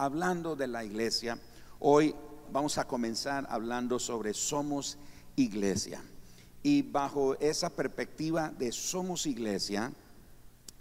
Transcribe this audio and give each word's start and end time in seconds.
hablando 0.00 0.56
de 0.56 0.66
la 0.66 0.82
iglesia. 0.82 1.38
Hoy 1.78 2.14
vamos 2.50 2.78
a 2.78 2.86
comenzar 2.86 3.46
hablando 3.50 3.98
sobre 3.98 4.32
somos 4.32 4.96
iglesia. 5.36 6.02
Y 6.62 6.80
bajo 6.80 7.38
esa 7.38 7.68
perspectiva 7.68 8.48
de 8.48 8.72
somos 8.72 9.26
iglesia, 9.26 9.92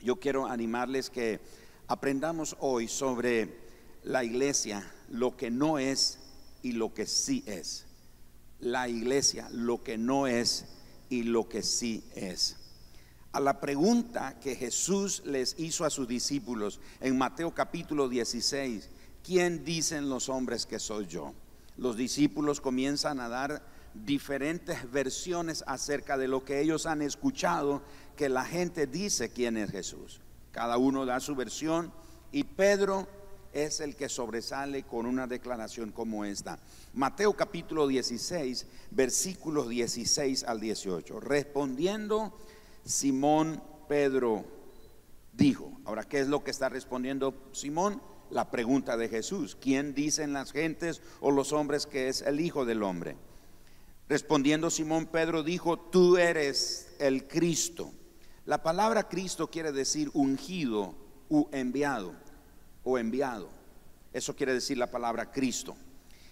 yo 0.01 0.21
quiero 0.21 0.45
animarles 0.45 1.09
que 1.09 1.41
aprendamos 1.87 2.55
hoy 2.61 2.87
sobre 2.87 3.59
la 4.03 4.23
iglesia, 4.23 4.89
lo 5.09 5.35
que 5.35 5.51
no 5.51 5.79
es 5.79 6.19
y 6.61 6.71
lo 6.71 6.93
que 6.93 7.05
sí 7.05 7.43
es. 7.45 7.87
La 8.61 8.87
iglesia, 8.87 9.49
lo 9.51 9.83
que 9.83 9.97
no 9.97 10.27
es 10.27 10.65
y 11.09 11.23
lo 11.23 11.49
que 11.49 11.61
sí 11.61 12.05
es. 12.15 12.55
A 13.33 13.41
la 13.41 13.59
pregunta 13.59 14.39
que 14.39 14.55
Jesús 14.55 15.23
les 15.25 15.59
hizo 15.59 15.83
a 15.83 15.89
sus 15.89 16.07
discípulos 16.07 16.79
en 17.01 17.17
Mateo 17.17 17.53
capítulo 17.53 18.07
16, 18.07 18.89
¿quién 19.29 19.63
dicen 19.63 20.09
los 20.09 20.27
hombres 20.27 20.65
que 20.65 20.79
soy 20.79 21.05
yo? 21.05 21.35
Los 21.77 21.95
discípulos 21.95 22.61
comienzan 22.61 23.19
a 23.19 23.29
dar 23.29 23.61
diferentes 23.93 24.91
versiones 24.91 25.63
acerca 25.67 26.17
de 26.17 26.27
lo 26.27 26.43
que 26.43 26.61
ellos 26.61 26.87
han 26.87 27.03
escuchado 27.03 27.83
que 28.15 28.27
la 28.27 28.43
gente 28.43 28.87
dice 28.87 29.29
quién 29.29 29.55
es 29.57 29.69
Jesús. 29.69 30.19
Cada 30.51 30.77
uno 30.77 31.05
da 31.05 31.19
su 31.19 31.35
versión 31.35 31.93
y 32.31 32.43
Pedro 32.43 33.07
es 33.53 33.81
el 33.81 33.95
que 33.95 34.09
sobresale 34.09 34.81
con 34.81 35.05
una 35.05 35.27
declaración 35.27 35.91
como 35.91 36.25
esta. 36.25 36.57
Mateo 36.95 37.33
capítulo 37.33 37.85
16, 37.85 38.65
versículos 38.89 39.69
16 39.69 40.43
al 40.43 40.59
18. 40.59 41.19
Respondiendo 41.19 42.35
Simón 42.83 43.61
Pedro 43.87 44.43
dijo, 45.33 45.71
ahora, 45.85 46.03
¿qué 46.05 46.19
es 46.19 46.27
lo 46.27 46.43
que 46.43 46.49
está 46.49 46.67
respondiendo 46.67 47.35
Simón? 47.51 48.01
La 48.31 48.51
pregunta 48.51 48.97
de 48.97 49.09
Jesús, 49.09 49.57
¿quién 49.59 49.93
dicen 49.93 50.33
las 50.33 50.51
gentes 50.51 51.01
o 51.19 51.31
los 51.31 51.51
hombres 51.51 51.85
que 51.85 52.09
es 52.09 52.21
el 52.21 52.39
Hijo 52.39 52.65
del 52.65 52.83
Hombre? 52.83 53.17
Respondiendo 54.07 54.69
Simón 54.69 55.07
Pedro 55.07 55.43
dijo, 55.43 55.79
tú 55.79 56.17
eres 56.17 56.95
el 56.99 57.27
Cristo 57.27 57.93
la 58.49 58.63
palabra 58.63 59.07
Cristo 59.07 59.51
quiere 59.51 59.71
decir 59.71 60.09
ungido 60.11 60.95
u 61.29 61.47
enviado 61.51 62.15
o 62.83 62.97
enviado. 62.97 63.47
Eso 64.11 64.35
quiere 64.35 64.55
decir 64.55 64.75
la 64.75 64.89
palabra 64.89 65.31
Cristo. 65.31 65.77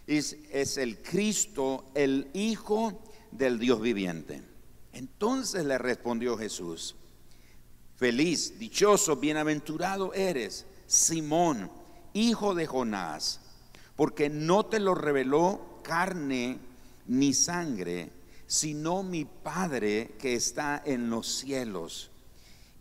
Es, 0.08 0.36
es 0.50 0.78
el 0.78 1.04
Cristo, 1.04 1.92
el 1.94 2.32
Hijo 2.34 3.04
del 3.30 3.60
Dios 3.60 3.80
viviente. 3.80 4.42
Entonces 4.94 5.64
le 5.64 5.78
respondió 5.78 6.36
Jesús, 6.40 6.96
feliz, 7.98 8.58
dichoso, 8.58 9.18
bienaventurado 9.18 10.12
eres, 10.16 10.66
Simón, 10.88 11.70
hijo 12.18 12.56
de 12.56 12.66
Jonás, 12.66 13.40
porque 13.96 14.30
no 14.30 14.66
te 14.66 14.80
lo 14.80 14.96
reveló 14.96 15.80
carne 15.84 16.60
ni 17.08 17.34
sangre, 17.34 18.12
sino 18.46 19.04
mi 19.04 19.26
Padre 19.26 20.16
que 20.20 20.34
está 20.34 20.82
en 20.86 21.10
los 21.10 21.28
cielos. 21.28 22.12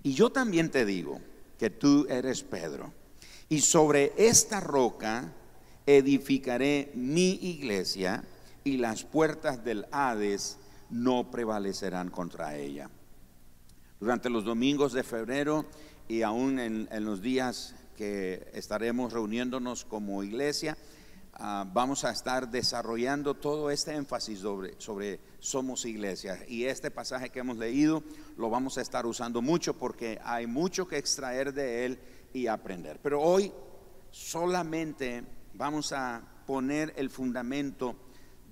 Y 0.03 0.15
yo 0.15 0.31
también 0.31 0.71
te 0.71 0.85
digo 0.85 1.21
que 1.59 1.71
tú 1.71 2.07
eres 2.09 2.43
Pedro, 2.43 2.93
y 3.49 3.61
sobre 3.61 4.13
esta 4.17 4.61
roca 4.61 5.33
edificaré 5.87 6.91
mi 6.95 7.31
iglesia, 7.43 8.25
y 8.65 8.79
las 8.79 9.05
puertas 9.05 9.65
del 9.65 9.87
Hades 9.93 10.59
no 10.91 11.31
prevalecerán 11.31 12.11
contra 12.11 12.57
ella. 12.57 12.91
Durante 14.01 14.29
los 14.29 14.45
domingos 14.45 14.93
de 14.93 15.05
febrero 15.05 15.67
y 16.09 16.23
aún 16.23 16.59
en, 16.59 16.89
en 16.91 17.05
los 17.05 17.23
días 17.23 17.75
que 17.97 18.51
estaremos 18.53 19.13
reuniéndonos 19.13 19.85
como 19.85 20.23
iglesia, 20.23 20.77
Ah, 21.39 21.67
vamos 21.71 22.03
a 22.05 22.13
estar 22.13 22.51
desarrollando 22.51 23.35
todo 23.35 23.71
este 23.71 23.95
énfasis 23.95 24.39
sobre, 24.39 24.75
sobre 24.81 25.21
somos 25.39 25.85
iglesia. 25.85 26.43
Y 26.49 26.65
este 26.65 26.91
pasaje 26.91 27.29
que 27.29 27.41
hemos 27.41 27.59
leído 27.59 28.03
lo 28.39 28.49
vamos 28.49 28.79
a 28.79 28.81
estar 28.81 29.05
usando 29.05 29.43
mucho 29.43 29.75
porque 29.75 30.19
hay 30.25 30.47
mucho 30.47 30.89
que 30.89 30.97
extraer 30.97 31.53
de 31.53 31.85
él 31.85 31.99
y 32.33 32.47
aprender. 32.47 33.01
Pero 33.03 33.21
hoy 33.21 33.53
solamente 34.11 35.25
vamos 35.53 35.93
a 35.93 36.23
poner 36.47 36.95
el 36.97 37.11
fundamento 37.11 37.97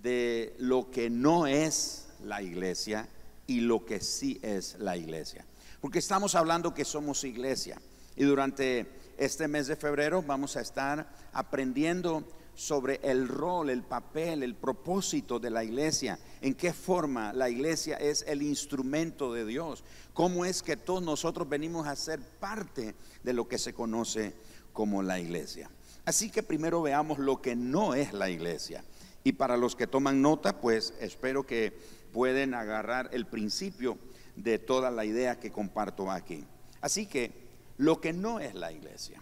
de 0.03 0.55
lo 0.59 0.91
que 0.91 1.09
no 1.09 1.47
es 1.47 2.09
la 2.23 2.43
iglesia 2.43 3.09
y 3.47 3.61
lo 3.61 3.87
que 3.87 4.01
sí 4.01 4.39
es 4.43 4.77
la 4.79 4.99
iglesia. 4.99 5.47
Porque 5.81 6.01
estamos 6.01 6.35
hablando 6.35 6.75
que 6.75 6.85
somos 6.85 7.25
iglesia. 7.25 7.81
Y 8.15 8.25
durante 8.25 9.04
este 9.19 9.49
mes 9.49 9.67
de 9.67 9.77
febrero 9.77 10.23
vamos 10.23 10.57
a 10.57 10.61
estar 10.61 11.09
aprendiendo 11.33 12.25
sobre 12.55 13.01
el 13.03 13.29
rol, 13.29 13.71
el 13.71 13.83
papel, 13.83 14.43
el 14.43 14.55
propósito 14.55 15.39
de 15.39 15.51
la 15.51 15.65
iglesia, 15.65 16.19
en 16.41 16.55
qué 16.55 16.73
forma 16.73 17.33
la 17.33 17.51
iglesia 17.51 17.97
es 17.97 18.25
el 18.29 18.43
instrumento 18.43 19.33
de 19.33 19.45
Dios, 19.45 19.85
cómo 20.13 20.45
es 20.45 20.63
que 20.63 20.77
todos 20.77 21.03
nosotros 21.03 21.49
venimos 21.49 21.87
a 21.87 21.97
ser 21.97 22.21
parte 22.21 22.95
de 23.23 23.33
lo 23.33 23.49
que 23.49 23.59
se 23.59 23.75
conoce 23.75 24.35
como 24.73 25.03
la 25.03 25.19
iglesia. 25.19 25.71
Así 26.05 26.31
que 26.31 26.43
primero 26.43 26.83
veamos 26.83 27.19
lo 27.19 27.41
que 27.41 27.57
no 27.57 27.95
es 27.95 28.13
la 28.13 28.31
iglesia. 28.31 28.85
Y 29.25 29.33
para 29.33 29.57
los 29.57 29.75
que 29.75 29.87
toman 29.87 30.21
nota, 30.21 30.61
pues 30.61 30.95
espero 31.01 31.47
que 31.47 31.77
pueden 32.13 32.55
agarrar 32.55 33.09
el 33.13 33.27
principio 33.27 33.99
de 34.37 34.59
toda 34.59 34.91
la 34.91 35.05
idea 35.05 35.41
que 35.41 35.51
comparto 35.51 36.11
aquí. 36.11 36.45
Así 36.83 37.07
que 37.07 37.44
lo 37.77 38.01
que 38.01 38.13
no 38.13 38.41
es 38.41 38.55
la 38.55 38.73
iglesia. 38.73 39.21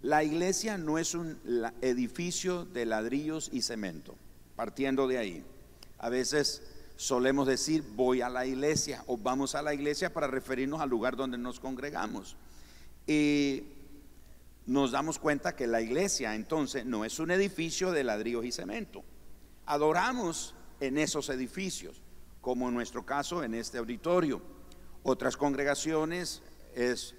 La 0.00 0.22
iglesia 0.22 0.76
no 0.76 0.98
es 0.98 1.14
un 1.14 1.38
edificio 1.80 2.64
de 2.66 2.84
ladrillos 2.84 3.48
y 3.52 3.62
cemento, 3.62 4.16
partiendo 4.54 5.08
de 5.08 5.18
ahí. 5.18 5.44
A 5.98 6.10
veces 6.10 6.62
solemos 6.96 7.46
decir 7.46 7.82
voy 7.96 8.20
a 8.20 8.28
la 8.28 8.46
iglesia 8.46 9.02
o 9.06 9.16
vamos 9.16 9.54
a 9.54 9.62
la 9.62 9.74
iglesia 9.74 10.12
para 10.12 10.26
referirnos 10.26 10.80
al 10.80 10.90
lugar 10.90 11.16
donde 11.16 11.38
nos 11.38 11.58
congregamos. 11.58 12.36
Y 13.06 13.64
nos 14.66 14.92
damos 14.92 15.18
cuenta 15.18 15.56
que 15.56 15.66
la 15.66 15.80
iglesia 15.80 16.34
entonces 16.34 16.84
no 16.86 17.04
es 17.04 17.18
un 17.18 17.30
edificio 17.30 17.92
de 17.92 18.04
ladrillos 18.04 18.44
y 18.44 18.52
cemento. 18.52 19.04
Adoramos 19.66 20.54
en 20.80 20.98
esos 20.98 21.28
edificios, 21.28 22.02
como 22.40 22.68
en 22.68 22.74
nuestro 22.74 23.06
caso 23.06 23.42
en 23.42 23.54
este 23.54 23.78
auditorio. 23.78 24.42
Otras 25.02 25.36
congregaciones 25.36 26.42
es 26.74 27.14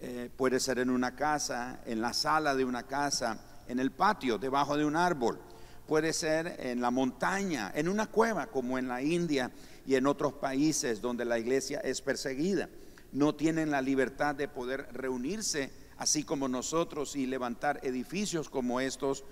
eh, 0.00 0.30
puede 0.36 0.60
ser 0.60 0.78
en 0.78 0.90
una 0.90 1.16
casa, 1.16 1.80
en 1.86 2.00
la 2.00 2.12
sala 2.12 2.54
de 2.54 2.64
una 2.64 2.82
casa, 2.82 3.38
en 3.66 3.78
el 3.78 3.90
patio, 3.90 4.38
debajo 4.38 4.76
de 4.76 4.84
un 4.84 4.96
árbol. 4.96 5.38
Puede 5.86 6.12
ser 6.12 6.56
en 6.58 6.80
la 6.80 6.90
montaña, 6.90 7.72
en 7.74 7.88
una 7.88 8.06
cueva, 8.06 8.48
como 8.48 8.78
en 8.78 8.88
la 8.88 9.00
India 9.00 9.50
y 9.86 9.94
en 9.94 10.06
otros 10.06 10.34
países 10.34 11.00
donde 11.00 11.24
la 11.24 11.38
iglesia 11.38 11.80
es 11.80 12.02
perseguida. 12.02 12.68
No 13.12 13.34
tienen 13.34 13.70
la 13.70 13.80
libertad 13.80 14.34
de 14.34 14.48
poder 14.48 14.88
reunirse 14.92 15.70
así 15.96 16.24
como 16.24 16.48
nosotros 16.48 17.16
y 17.16 17.24
levantar 17.24 17.80
edificios 17.82 18.50
como 18.50 18.80
estos 18.80 19.24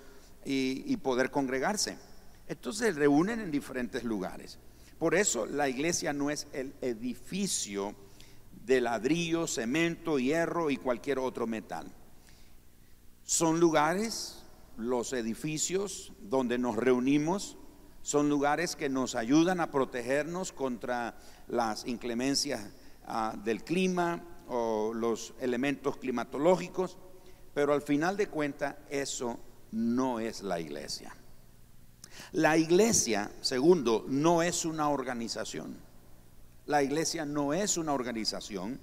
y, 0.45 0.83
y 0.87 0.97
poder 0.97 1.29
congregarse. 1.29 1.97
Entonces 2.47 2.93
se 2.93 2.99
reúnen 2.99 3.39
en 3.39 3.51
diferentes 3.51 4.03
lugares. 4.03 4.57
Por 4.97 5.13
eso 5.13 5.45
la 5.45 5.67
iglesia 5.67 6.13
no 6.13 6.31
es 6.31 6.47
el 6.53 6.73
edificio 6.81 7.93
de 8.65 8.81
ladrillo, 8.81 9.47
cemento, 9.47 10.17
hierro 10.17 10.69
y 10.69 10.77
cualquier 10.77 11.19
otro 11.19 11.45
metal. 11.47 11.91
Son 13.23 13.59
lugares, 13.59 14.43
los 14.77 15.13
edificios 15.13 16.13
donde 16.19 16.57
nos 16.57 16.75
reunimos, 16.75 17.57
son 18.01 18.29
lugares 18.29 18.75
que 18.75 18.89
nos 18.89 19.15
ayudan 19.15 19.59
a 19.61 19.71
protegernos 19.71 20.51
contra 20.51 21.17
las 21.47 21.87
inclemencias 21.87 22.69
ah, 23.07 23.35
del 23.43 23.63
clima 23.63 24.23
o 24.47 24.93
los 24.93 25.33
elementos 25.39 25.97
climatológicos, 25.97 26.97
pero 27.53 27.73
al 27.73 27.81
final 27.81 28.15
de 28.17 28.27
cuentas 28.27 28.75
eso 28.89 29.39
no 29.71 30.19
es 30.19 30.41
la 30.43 30.59
iglesia. 30.59 31.15
La 32.31 32.57
iglesia, 32.57 33.31
segundo, 33.41 34.05
no 34.07 34.41
es 34.41 34.65
una 34.65 34.89
organización. 34.89 35.77
La 36.65 36.81
iglesia 36.81 37.25
no 37.25 37.53
es 37.53 37.77
una 37.77 37.93
organización, 37.93 38.79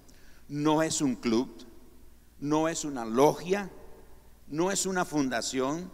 no 0.49 0.83
es 0.83 1.01
un 1.01 1.17
club, 1.17 1.67
no 2.39 2.69
es 2.69 2.85
una 2.85 3.05
logia, 3.05 3.71
no 4.49 4.71
es 4.71 4.87
una 4.87 5.05
fundación, 5.05 5.91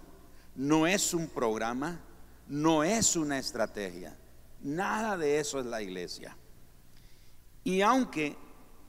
no 0.54 0.86
es 0.86 1.14
un 1.14 1.28
programa, 1.28 2.00
no 2.48 2.84
es 2.84 3.16
una 3.16 3.38
estrategia. 3.38 4.16
Nada 4.60 5.16
de 5.16 5.38
eso 5.38 5.60
es 5.60 5.66
la 5.66 5.80
iglesia. 5.80 6.36
Y 7.64 7.80
aunque 7.82 8.36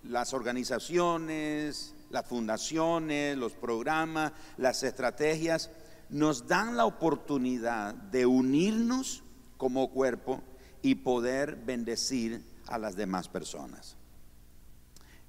las 0.03 0.33
organizaciones, 0.33 1.93
las 2.09 2.25
fundaciones, 2.25 3.37
los 3.37 3.53
programas, 3.53 4.33
las 4.57 4.83
estrategias 4.83 5.69
nos 6.09 6.47
dan 6.47 6.75
la 6.75 6.85
oportunidad 6.85 7.93
de 7.93 8.25
unirnos 8.25 9.23
como 9.57 9.91
cuerpo 9.91 10.41
y 10.81 10.95
poder 10.95 11.55
bendecir 11.55 12.48
a 12.69 12.77
las 12.77 12.95
demás 12.95 13.27
personas. 13.27 13.97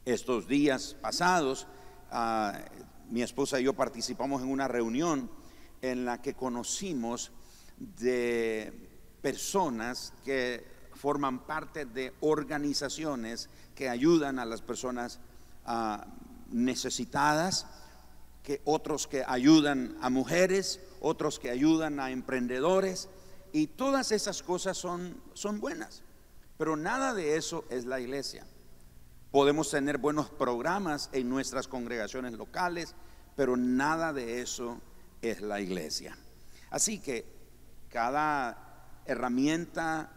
Estos 0.05 0.47
días 0.47 0.97
pasados, 1.01 1.67
ah, 2.11 2.59
mi 3.11 3.23
esposa 3.23 3.61
y 3.61 3.65
yo 3.65 3.75
participamos 3.75 4.43
en 4.43 4.49
una 4.49 4.69
reunión 4.69 5.31
en 5.83 6.05
la 6.05 6.23
que 6.23 6.35
conocimos 6.35 7.33
de 7.79 8.73
personas 9.23 10.13
que 10.25 10.65
forman 10.95 11.47
parte 11.47 11.87
de 11.87 12.13
organizaciones 12.21 13.49
que 13.75 13.89
ayudan 13.89 14.39
a 14.39 14.45
las 14.45 14.61
personas 14.61 15.19
ah, 15.65 16.07
necesitadas, 16.51 17.67
que 18.43 18.61
otros 18.65 19.07
que 19.07 19.25
ayudan 19.27 19.97
a 20.03 20.11
mujeres, 20.11 20.81
otros 21.01 21.39
que 21.39 21.51
ayudan 21.51 22.01
a 22.01 22.11
emprendedores, 22.11 23.09
y 23.53 23.67
todas 23.67 24.13
esas 24.13 24.43
cosas 24.43 24.77
son, 24.77 25.21
son 25.35 25.61
buenas, 25.61 26.03
pero 26.61 26.77
nada 26.77 27.15
de 27.15 27.37
eso 27.37 27.65
es 27.71 27.87
la 27.87 28.01
iglesia. 28.01 28.45
Podemos 29.31 29.71
tener 29.71 29.97
buenos 29.97 30.29
programas 30.29 31.09
en 31.15 31.27
nuestras 31.31 31.67
congregaciones 31.67 32.35
locales, 32.35 32.95
pero 33.35 33.57
nada 33.57 34.13
de 34.13 34.43
eso 34.43 34.79
es 35.23 35.41
la 35.41 35.63
iglesia. 35.63 36.19
Así 36.69 37.01
que 37.01 37.25
cada 37.89 38.99
herramienta 39.07 40.13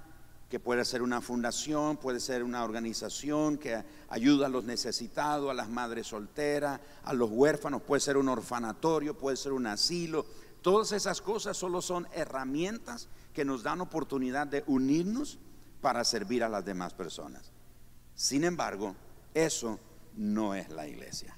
que 0.50 0.60
puede 0.60 0.84
ser 0.84 1.02
una 1.02 1.22
fundación, 1.22 1.96
puede 1.96 2.20
ser 2.20 2.44
una 2.44 2.66
organización 2.66 3.58
que 3.58 3.82
ayuda 4.10 4.48
a 4.48 4.50
los 4.50 4.66
necesitados, 4.66 5.50
a 5.50 5.54
las 5.54 5.70
madres 5.70 6.08
solteras, 6.08 6.82
a 7.06 7.14
los 7.14 7.30
huérfanos, 7.32 7.84
puede 7.84 8.02
ser 8.02 8.18
un 8.18 8.28
orfanatorio, 8.28 9.18
puede 9.18 9.38
ser 9.38 9.54
un 9.54 9.66
asilo. 9.66 10.26
Todas 10.62 10.92
esas 10.92 11.22
cosas 11.22 11.56
solo 11.56 11.82
son 11.82 12.06
herramientas 12.14 13.08
que 13.34 13.46
nos 13.46 13.64
dan 13.64 13.80
oportunidad 13.80 14.46
de 14.46 14.66
unirnos 14.68 15.40
para 15.84 16.06
servir 16.06 16.46
a 16.46 16.50
las 16.50 16.64
demás 16.64 16.94
personas. 16.94 17.52
Sin 18.16 18.46
embargo, 18.46 18.96
eso 19.34 19.78
no 20.16 20.56
es 20.56 20.70
la 20.70 20.88
iglesia. 20.88 21.36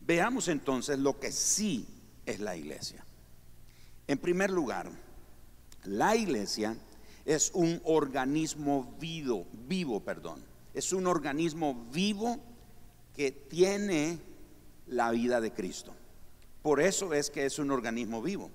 Veamos 0.00 0.46
entonces 0.46 0.96
lo 1.00 1.18
que 1.18 1.32
sí 1.32 1.84
es 2.24 2.38
la 2.38 2.56
iglesia. 2.56 3.04
En 4.06 4.18
primer 4.18 4.50
lugar, 4.50 4.88
la 5.82 6.14
iglesia 6.14 6.76
es 7.24 7.50
un 7.52 7.80
organismo 7.84 8.94
vivo, 9.00 9.44
vivo, 9.66 9.98
perdón. 9.98 10.40
Es 10.72 10.92
un 10.92 11.08
organismo 11.08 11.88
vivo 11.90 12.38
que 13.16 13.32
tiene 13.32 14.20
la 14.86 15.10
vida 15.10 15.40
de 15.40 15.52
Cristo. 15.52 15.96
Por 16.62 16.80
eso 16.80 17.12
es 17.12 17.28
que 17.28 17.44
es 17.44 17.58
un 17.58 17.72
organismo 17.72 18.22
vivo. 18.22 18.52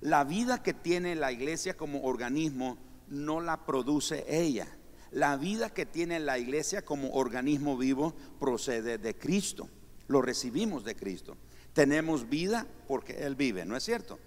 La 0.00 0.24
vida 0.24 0.62
que 0.62 0.74
tiene 0.74 1.14
la 1.14 1.32
iglesia 1.32 1.74
como 1.74 2.02
organismo 2.02 2.76
no 3.12 3.40
la 3.40 3.64
produce 3.64 4.24
ella. 4.28 4.66
La 5.10 5.36
vida 5.36 5.70
que 5.70 5.86
tiene 5.86 6.18
la 6.18 6.38
iglesia 6.38 6.84
como 6.84 7.10
organismo 7.12 7.76
vivo 7.76 8.14
procede 8.40 8.98
de 8.98 9.16
Cristo. 9.16 9.68
Lo 10.08 10.22
recibimos 10.22 10.84
de 10.84 10.96
Cristo. 10.96 11.36
Tenemos 11.74 12.28
vida 12.28 12.66
porque 12.88 13.24
Él 13.24 13.36
vive, 13.36 13.64
¿no 13.64 13.76
es 13.76 13.84
cierto? 13.84 14.18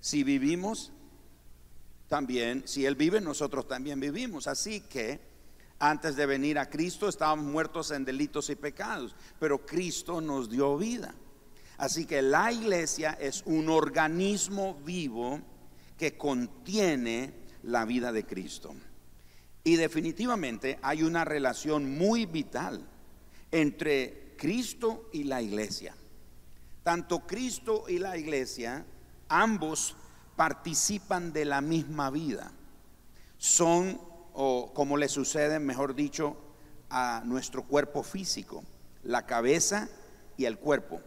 Si 0.00 0.22
vivimos, 0.22 0.92
también, 2.08 2.62
si 2.66 2.86
Él 2.86 2.94
vive, 2.94 3.20
nosotros 3.20 3.66
también 3.66 3.98
vivimos. 4.00 4.46
Así 4.46 4.80
que 4.80 5.20
antes 5.80 6.16
de 6.16 6.26
venir 6.26 6.58
a 6.58 6.70
Cristo 6.70 7.08
estábamos 7.08 7.46
muertos 7.46 7.90
en 7.90 8.04
delitos 8.04 8.50
y 8.50 8.56
pecados, 8.56 9.14
pero 9.38 9.66
Cristo 9.66 10.20
nos 10.20 10.48
dio 10.48 10.76
vida. 10.76 11.14
Así 11.76 12.06
que 12.06 12.22
la 12.22 12.52
iglesia 12.52 13.16
es 13.20 13.42
un 13.46 13.68
organismo 13.68 14.74
vivo 14.84 15.40
que 15.96 16.16
contiene 16.16 17.47
la 17.62 17.84
vida 17.84 18.12
de 18.12 18.24
Cristo. 18.24 18.74
Y 19.64 19.76
definitivamente 19.76 20.78
hay 20.82 21.02
una 21.02 21.24
relación 21.24 21.98
muy 21.98 22.26
vital 22.26 22.86
entre 23.50 24.34
Cristo 24.38 25.08
y 25.12 25.24
la 25.24 25.42
iglesia. 25.42 25.94
Tanto 26.82 27.26
Cristo 27.26 27.84
y 27.88 27.98
la 27.98 28.16
iglesia, 28.16 28.86
ambos 29.28 29.96
participan 30.36 31.32
de 31.32 31.44
la 31.44 31.60
misma 31.60 32.10
vida. 32.10 32.52
Son, 33.36 34.00
o 34.32 34.72
como 34.72 34.96
le 34.96 35.08
sucede, 35.08 35.58
mejor 35.58 35.94
dicho, 35.94 36.36
a 36.88 37.22
nuestro 37.26 37.64
cuerpo 37.64 38.02
físico, 38.02 38.64
la 39.02 39.26
cabeza 39.26 39.88
y 40.36 40.46
el 40.46 40.58
cuerpo. 40.58 41.00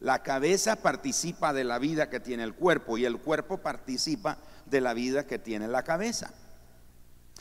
La 0.00 0.22
cabeza 0.22 0.76
participa 0.76 1.52
de 1.52 1.64
la 1.64 1.78
vida 1.78 2.08
que 2.08 2.20
tiene 2.20 2.42
el 2.42 2.54
cuerpo 2.54 2.98
y 2.98 3.04
el 3.04 3.18
cuerpo 3.18 3.58
participa 3.58 4.38
de 4.66 4.80
la 4.80 4.94
vida 4.94 5.26
que 5.26 5.38
tiene 5.38 5.68
la 5.68 5.82
cabeza. 5.82 6.34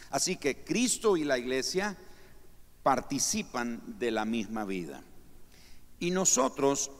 Así 0.09 0.35
que 0.35 0.63
Cristo 0.63 1.17
y 1.17 1.23
la 1.23 1.37
iglesia 1.37 1.95
participan 2.83 3.81
de 3.99 4.11
la 4.11 4.25
misma 4.25 4.65
vida. 4.65 5.01
Y 5.99 6.11
nosotros 6.11 6.91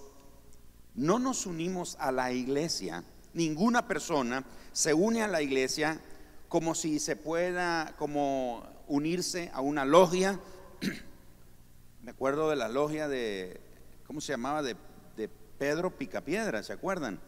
no 0.96 1.20
nos 1.20 1.46
unimos 1.46 1.98
a 2.00 2.12
la 2.12 2.32
iglesia, 2.32 3.04
ninguna 3.34 3.88
persona 3.88 4.44
se 4.72 4.94
une 4.94 5.24
a 5.24 5.28
la 5.28 5.42
iglesia 5.42 6.00
como 6.48 6.76
si 6.76 7.00
se 7.00 7.16
pueda 7.16 7.96
como 7.98 8.64
unirse 8.88 9.50
a 9.54 9.62
una 9.62 9.86
logia. 9.86 10.40
Me 12.04 12.12
acuerdo 12.12 12.50
de 12.50 12.56
la 12.56 12.70
logia 12.70 13.08
de, 13.08 13.60
¿cómo 14.06 14.22
se 14.22 14.34
llamaba? 14.34 14.62
De, 14.62 14.76
de 15.18 15.30
Pedro 15.58 15.98
Picapiedra, 15.98 16.64
¿se 16.64 16.74
acuerdan? 16.74 17.20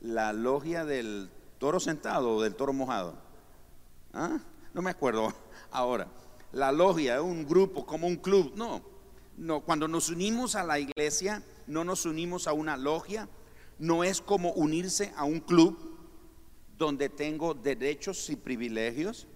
La 0.00 0.32
logia 0.32 0.84
del 0.84 1.30
toro 1.62 1.78
sentado 1.78 2.34
o 2.34 2.42
del 2.42 2.56
toro 2.56 2.72
mojado. 2.72 3.14
¿Ah? 4.12 4.40
no 4.74 4.82
me 4.82 4.90
acuerdo 4.90 5.32
ahora, 5.70 6.08
la 6.50 6.72
logia, 6.72 7.22
un 7.22 7.46
grupo, 7.46 7.86
como 7.86 8.08
un 8.08 8.16
club, 8.16 8.52
no, 8.56 8.82
no, 9.36 9.60
cuando 9.60 9.86
nos 9.86 10.08
unimos 10.10 10.56
a 10.56 10.64
la 10.64 10.80
iglesia, 10.80 11.40
no 11.68 11.84
nos 11.84 12.04
unimos 12.04 12.48
a 12.48 12.52
una 12.52 12.76
logia, 12.76 13.28
no 13.78 14.02
es 14.02 14.20
como 14.20 14.50
unirse 14.54 15.12
a 15.14 15.22
un 15.22 15.38
club 15.38 15.78
donde 16.78 17.08
tengo 17.08 17.54
derechos 17.54 18.28
y 18.28 18.34
privilegios. 18.34 19.28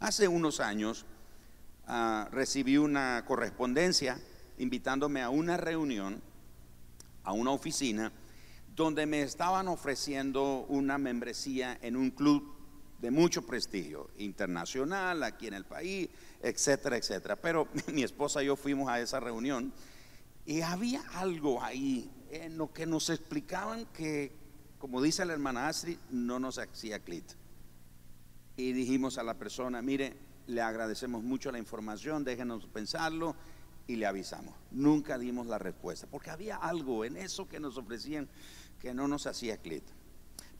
Hace 0.00 0.28
unos 0.28 0.60
años 0.60 1.06
ah, 1.86 2.28
recibí 2.30 2.76
una 2.76 3.24
correspondencia 3.26 4.20
invitándome 4.58 5.22
a 5.22 5.30
una 5.30 5.56
reunión, 5.56 6.20
a 7.24 7.32
una 7.32 7.52
oficina, 7.52 8.12
donde 8.78 9.06
me 9.06 9.22
estaban 9.22 9.66
ofreciendo 9.66 10.64
una 10.68 10.98
membresía 10.98 11.76
en 11.82 11.96
un 11.96 12.12
club 12.12 12.54
de 13.00 13.10
mucho 13.10 13.44
prestigio 13.44 14.08
internacional 14.18 15.24
aquí 15.24 15.48
en 15.48 15.54
el 15.54 15.64
país, 15.64 16.08
etcétera, 16.40 16.96
etcétera. 16.96 17.34
Pero 17.34 17.66
mi 17.92 18.04
esposa 18.04 18.40
y 18.40 18.46
yo 18.46 18.54
fuimos 18.54 18.88
a 18.88 19.00
esa 19.00 19.18
reunión 19.18 19.72
y 20.46 20.60
había 20.60 21.02
algo 21.14 21.60
ahí 21.60 22.08
en 22.30 22.56
lo 22.56 22.72
que 22.72 22.86
nos 22.86 23.10
explicaban 23.10 23.84
que, 23.86 24.32
como 24.78 25.02
dice 25.02 25.24
la 25.24 25.32
hermana 25.32 25.66
Astrid, 25.66 25.98
no 26.10 26.38
nos 26.38 26.58
hacía 26.58 27.00
clit. 27.00 27.32
Y 28.56 28.72
dijimos 28.72 29.18
a 29.18 29.24
la 29.24 29.34
persona, 29.34 29.82
mire, 29.82 30.16
le 30.46 30.62
agradecemos 30.62 31.24
mucho 31.24 31.50
la 31.50 31.58
información, 31.58 32.22
déjenos 32.22 32.66
pensarlo 32.68 33.34
y 33.88 33.96
le 33.96 34.06
avisamos. 34.06 34.54
Nunca 34.70 35.18
dimos 35.18 35.48
la 35.48 35.58
respuesta, 35.58 36.06
porque 36.08 36.30
había 36.30 36.56
algo 36.56 37.04
en 37.04 37.16
eso 37.16 37.48
que 37.48 37.58
nos 37.58 37.76
ofrecían 37.76 38.28
que 38.80 38.94
no 38.94 39.08
nos 39.08 39.26
hacía 39.26 39.58
clit. 39.58 39.84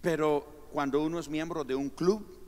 Pero 0.01 0.69
cuando 0.73 1.03
uno 1.03 1.19
es 1.19 1.29
miembro 1.29 1.65
de 1.65 1.75
un 1.75 1.91
club, 1.91 2.39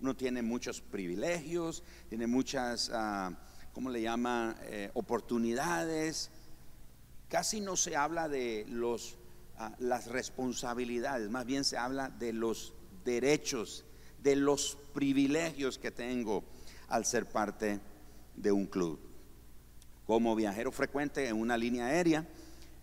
uno 0.00 0.16
tiene 0.16 0.42
muchos 0.42 0.80
privilegios, 0.80 1.82
tiene 2.08 2.26
muchas, 2.26 2.88
uh, 2.88 3.34
¿cómo 3.72 3.90
le 3.90 4.02
llama?, 4.02 4.56
eh, 4.62 4.90
oportunidades. 4.94 6.30
Casi 7.28 7.60
no 7.60 7.76
se 7.76 7.96
habla 7.96 8.28
de 8.28 8.64
los, 8.68 9.18
ah, 9.58 9.74
las 9.78 10.06
responsabilidades, 10.06 11.30
más 11.30 11.44
bien 11.44 11.64
se 11.64 11.76
habla 11.76 12.08
de 12.08 12.32
los 12.32 12.72
derechos, 13.04 13.84
de 14.22 14.36
los 14.36 14.78
privilegios 14.94 15.78
que 15.78 15.90
tengo 15.90 16.44
al 16.88 17.04
ser 17.04 17.26
parte 17.26 17.80
de 18.36 18.52
un 18.52 18.66
club. 18.66 18.98
Como 20.06 20.34
viajero 20.34 20.72
frecuente 20.72 21.28
en 21.28 21.36
una 21.36 21.56
línea 21.56 21.86
aérea, 21.86 22.26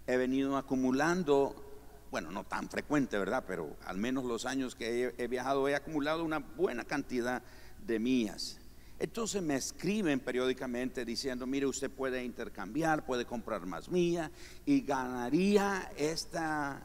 he 0.05 0.15
venido 0.17 0.55
acumulando 0.55 1.66
bueno, 2.11 2.31
no 2.31 2.43
tan 2.43 2.69
frecuente, 2.69 3.17
¿verdad? 3.17 3.43
Pero 3.47 3.75
al 3.85 3.97
menos 3.97 4.25
los 4.25 4.45
años 4.45 4.75
que 4.75 5.13
he, 5.17 5.27
viajado 5.27 5.67
he 5.67 5.75
acumulado 5.75 6.23
una 6.23 6.39
buena 6.39 6.83
cantidad 6.83 7.41
de 7.85 7.99
mías. 7.99 8.59
Entonces 8.99 9.43
me 9.43 9.55
escriben 9.55 10.19
periódicamente 10.19 11.05
diciendo, 11.05 11.45
mire, 11.45 11.67
usted 11.67 11.91
puede 11.91 12.23
intercambiar, 12.23 13.05
puede 13.05 13.25
comprar 13.25 13.65
más 13.65 13.89
mía 13.89 14.31
y 14.65 14.81
ganaría 14.81 15.91
este 15.95 16.39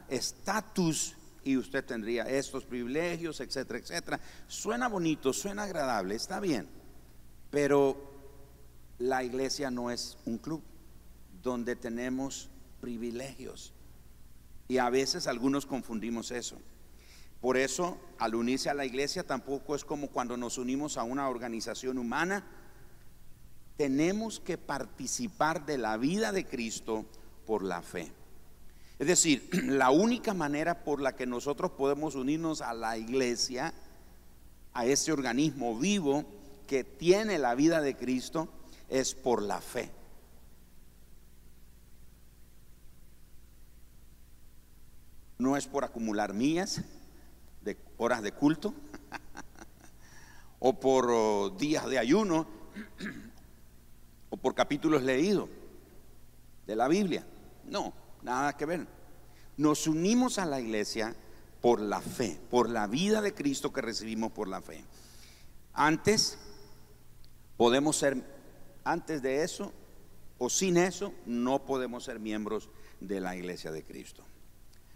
estatus 0.09 1.15
y 1.43 1.57
usted 1.57 1.83
tendría 1.83 2.23
estos 2.23 2.65
privilegios, 2.65 3.39
etcétera, 3.41 3.79
etcétera. 3.79 4.19
Suena 4.47 4.87
bonito, 4.87 5.33
suena 5.33 5.63
agradable, 5.63 6.15
está 6.15 6.39
bien, 6.39 6.67
pero 7.49 8.11
la 8.99 9.23
iglesia 9.23 9.71
no 9.71 9.89
es 9.89 10.17
un 10.25 10.37
club 10.37 10.61
donde 11.41 11.75
tenemos 11.75 12.49
privilegios. 12.79 13.72
Y 14.67 14.77
a 14.77 14.89
veces 14.89 15.27
algunos 15.27 15.65
confundimos 15.65 16.31
eso. 16.31 16.57
Por 17.41 17.57
eso, 17.57 17.97
al 18.19 18.35
unirse 18.35 18.69
a 18.69 18.73
la 18.73 18.85
iglesia 18.85 19.27
tampoco 19.27 19.75
es 19.75 19.83
como 19.83 20.07
cuando 20.07 20.37
nos 20.37 20.57
unimos 20.57 20.97
a 20.97 21.03
una 21.03 21.27
organización 21.27 21.97
humana. 21.97 22.45
Tenemos 23.75 24.39
que 24.39 24.57
participar 24.57 25.65
de 25.65 25.77
la 25.77 25.97
vida 25.97 26.31
de 26.31 26.45
Cristo 26.45 27.05
por 27.45 27.63
la 27.63 27.81
fe. 27.81 28.11
Es 28.97 29.07
decir, 29.07 29.49
la 29.65 29.89
única 29.89 30.33
manera 30.33 30.85
por 30.85 31.01
la 31.01 31.17
que 31.17 31.25
nosotros 31.25 31.71
podemos 31.71 32.15
unirnos 32.15 32.61
a 32.61 32.73
la 32.73 32.97
iglesia, 32.97 33.73
a 34.73 34.85
ese 34.85 35.11
organismo 35.11 35.77
vivo 35.77 36.23
que 36.65 36.85
tiene 36.85 37.37
la 37.39 37.55
vida 37.55 37.81
de 37.81 37.97
Cristo, 37.97 38.47
es 38.87 39.13
por 39.15 39.41
la 39.41 39.59
fe. 39.59 39.91
No 45.43 45.57
es 45.57 45.67
por 45.67 45.83
acumular 45.83 46.33
mías 46.33 46.79
de 47.63 47.77
horas 47.97 48.23
de 48.23 48.31
culto 48.31 48.73
o 50.59 50.79
por 50.79 51.09
oh, 51.11 51.49
días 51.49 51.85
de 51.89 51.99
ayuno 51.99 52.47
o 54.29 54.37
por 54.37 54.55
capítulos 54.55 55.03
leídos 55.03 55.49
de 56.65 56.77
la 56.77 56.87
Biblia. 56.87 57.27
No, 57.65 57.91
nada 58.21 58.55
que 58.55 58.65
ver. 58.65 58.87
Nos 59.57 59.85
unimos 59.85 60.39
a 60.39 60.45
la 60.45 60.61
iglesia 60.61 61.13
por 61.59 61.81
la 61.81 61.99
fe, 61.99 62.39
por 62.49 62.69
la 62.69 62.87
vida 62.87 63.21
de 63.21 63.33
Cristo 63.33 63.73
que 63.73 63.81
recibimos 63.81 64.31
por 64.31 64.47
la 64.47 64.61
fe. 64.61 64.85
Antes 65.73 66.37
podemos 67.57 67.97
ser, 67.97 68.23
antes 68.85 69.21
de 69.21 69.43
eso 69.43 69.73
o 70.37 70.49
sin 70.49 70.77
eso, 70.77 71.13
no 71.25 71.65
podemos 71.65 72.05
ser 72.05 72.21
miembros 72.21 72.69
de 73.01 73.19
la 73.19 73.35
iglesia 73.35 73.73
de 73.73 73.83
Cristo. 73.83 74.23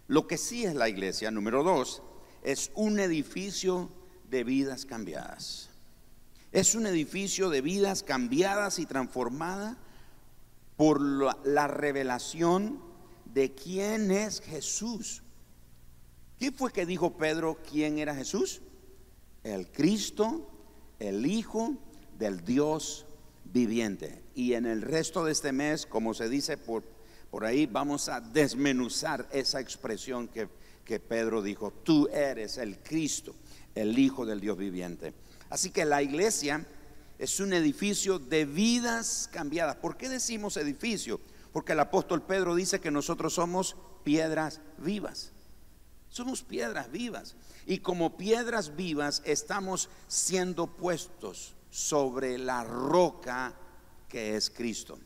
Lo 0.08 0.26
que 0.26 0.38
sí 0.38 0.64
es 0.64 0.74
la 0.74 0.88
iglesia, 0.88 1.30
número 1.30 1.62
dos, 1.62 2.02
es 2.42 2.70
un 2.74 2.98
edificio 2.98 3.90
de 4.30 4.42
vidas 4.42 4.86
cambiadas. 4.86 5.68
Es 6.50 6.74
un 6.74 6.86
edificio 6.86 7.50
de 7.50 7.60
vidas 7.60 8.02
cambiadas 8.02 8.78
y 8.78 8.86
transformadas 8.86 9.76
por 10.78 11.02
la, 11.02 11.66
revelación 11.66 12.80
de 13.26 13.54
quién 13.54 14.10
es 14.10 14.40
Jesús. 14.40 15.22
¿Qué 16.38 16.52
fue 16.52 16.72
que 16.72 16.86
dijo 16.86 17.18
Pedro 17.18 17.58
quién 17.70 17.98
era 17.98 18.14
Jesús? 18.14 18.62
El 19.44 19.70
Cristo, 19.70 20.48
el 21.00 21.26
Hijo 21.26 21.74
del 22.18 22.44
Dios 22.44 23.04
viviente. 23.44 24.22
Y 24.34 24.54
en 24.54 24.64
el 24.64 24.80
resto 24.80 25.24
de 25.24 25.32
este 25.32 25.52
mes, 25.52 25.84
como 25.84 26.14
se 26.14 26.30
dice 26.30 26.56
por, 26.56 26.84
por 27.30 27.44
ahí, 27.44 27.66
vamos 27.66 28.08
a 28.08 28.20
desmenuzar 28.20 29.28
esa 29.30 29.60
expresión 29.60 30.28
que, 30.28 30.48
que 30.84 30.98
Pedro 30.98 31.42
dijo, 31.42 31.70
tú 31.70 32.08
eres 32.08 32.56
el 32.56 32.78
Cristo, 32.78 33.34
el 33.74 33.98
Hijo 33.98 34.24
del 34.24 34.40
Dios 34.40 34.56
viviente. 34.56 35.12
Así 35.50 35.70
que 35.70 35.84
la 35.84 36.02
iglesia 36.02 36.66
es 37.18 37.40
un 37.40 37.52
edificio 37.52 38.18
de 38.18 38.44
vidas 38.44 39.28
cambiadas. 39.32 39.76
¿Por 39.76 39.96
qué 39.96 40.08
decimos 40.08 40.56
edificio? 40.56 41.20
Porque 41.52 41.72
el 41.72 41.80
apóstol 41.80 42.22
Pedro 42.22 42.54
dice 42.54 42.80
que 42.80 42.90
nosotros 42.90 43.34
somos 43.34 43.76
piedras 44.04 44.60
vivas. 44.78 45.32
Somos 46.08 46.42
piedras 46.42 46.90
vivas. 46.90 47.36
Y 47.66 47.78
como 47.78 48.16
piedras 48.16 48.76
vivas 48.76 49.22
estamos 49.26 49.90
siendo 50.06 50.66
puestos 50.66 51.54
sobre 51.70 52.38
la 52.38 52.64
roca 52.64 53.54
que 54.08 54.36
es 54.36 54.48
Cristo. 54.48 54.98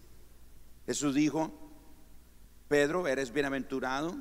Jesús 0.87 1.15
dijo, 1.15 1.62
Pedro, 2.73 3.07
eres 3.07 3.35
bienaventurado 3.35 4.17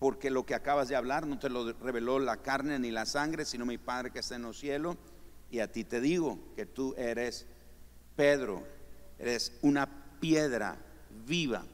porque 0.00 0.28
lo 0.28 0.44
que 0.44 0.56
acabas 0.56 0.88
de 0.88 0.96
hablar 0.96 1.24
no 1.24 1.38
te 1.38 1.48
lo 1.48 1.72
reveló 1.74 2.18
la 2.18 2.38
carne 2.38 2.80
ni 2.80 2.90
la 2.90 3.06
sangre, 3.06 3.44
sino 3.44 3.64
mi 3.64 3.78
Padre 3.78 4.10
que 4.10 4.18
está 4.18 4.34
en 4.34 4.42
los 4.42 4.58
cielos. 4.58 4.96
Y 5.48 5.60
a 5.60 5.70
ti 5.70 5.84
te 5.84 6.00
digo 6.00 6.36
que 6.56 6.66
tú 6.66 6.96
eres 6.98 7.46
Pedro, 8.16 8.66
eres 9.20 9.56
una 9.62 10.18
piedra 10.18 10.78
viva 11.24 11.64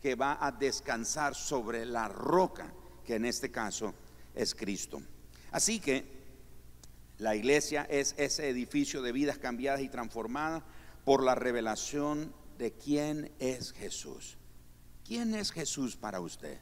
que 0.00 0.14
va 0.14 0.38
a 0.40 0.52
descansar 0.52 1.34
sobre 1.34 1.84
la 1.84 2.08
roca, 2.08 2.72
que 3.04 3.16
en 3.16 3.26
este 3.26 3.50
caso 3.50 3.92
es 4.34 4.54
Cristo. 4.54 5.02
Así 5.52 5.80
que 5.80 6.06
la 7.18 7.36
iglesia 7.36 7.86
es 7.90 8.14
ese 8.16 8.48
edificio 8.48 9.02
de 9.02 9.12
vidas 9.12 9.36
cambiadas 9.36 9.82
y 9.82 9.90
transformadas 9.90 10.62
por 11.04 11.22
la 11.22 11.34
revelación 11.34 12.32
de 12.58 12.72
quién 12.72 13.32
es 13.38 13.72
Jesús. 13.72 14.36
¿Quién 15.04 15.34
es 15.34 15.50
Jesús 15.50 15.96
para 15.96 16.20
usted? 16.20 16.58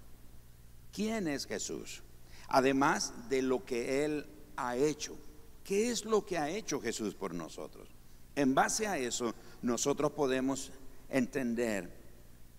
¿Quién 0.92 1.28
es 1.28 1.46
Jesús? 1.46 2.02
Además 2.48 3.12
de 3.28 3.42
lo 3.42 3.64
que 3.64 4.04
Él 4.04 4.26
ha 4.56 4.76
hecho. 4.76 5.16
¿Qué 5.64 5.90
es 5.90 6.04
lo 6.04 6.26
que 6.26 6.38
ha 6.38 6.50
hecho 6.50 6.80
Jesús 6.80 7.14
por 7.14 7.34
nosotros? 7.34 7.88
En 8.34 8.54
base 8.54 8.86
a 8.86 8.98
eso, 8.98 9.34
nosotros 9.62 10.12
podemos 10.12 10.72
entender 11.08 11.90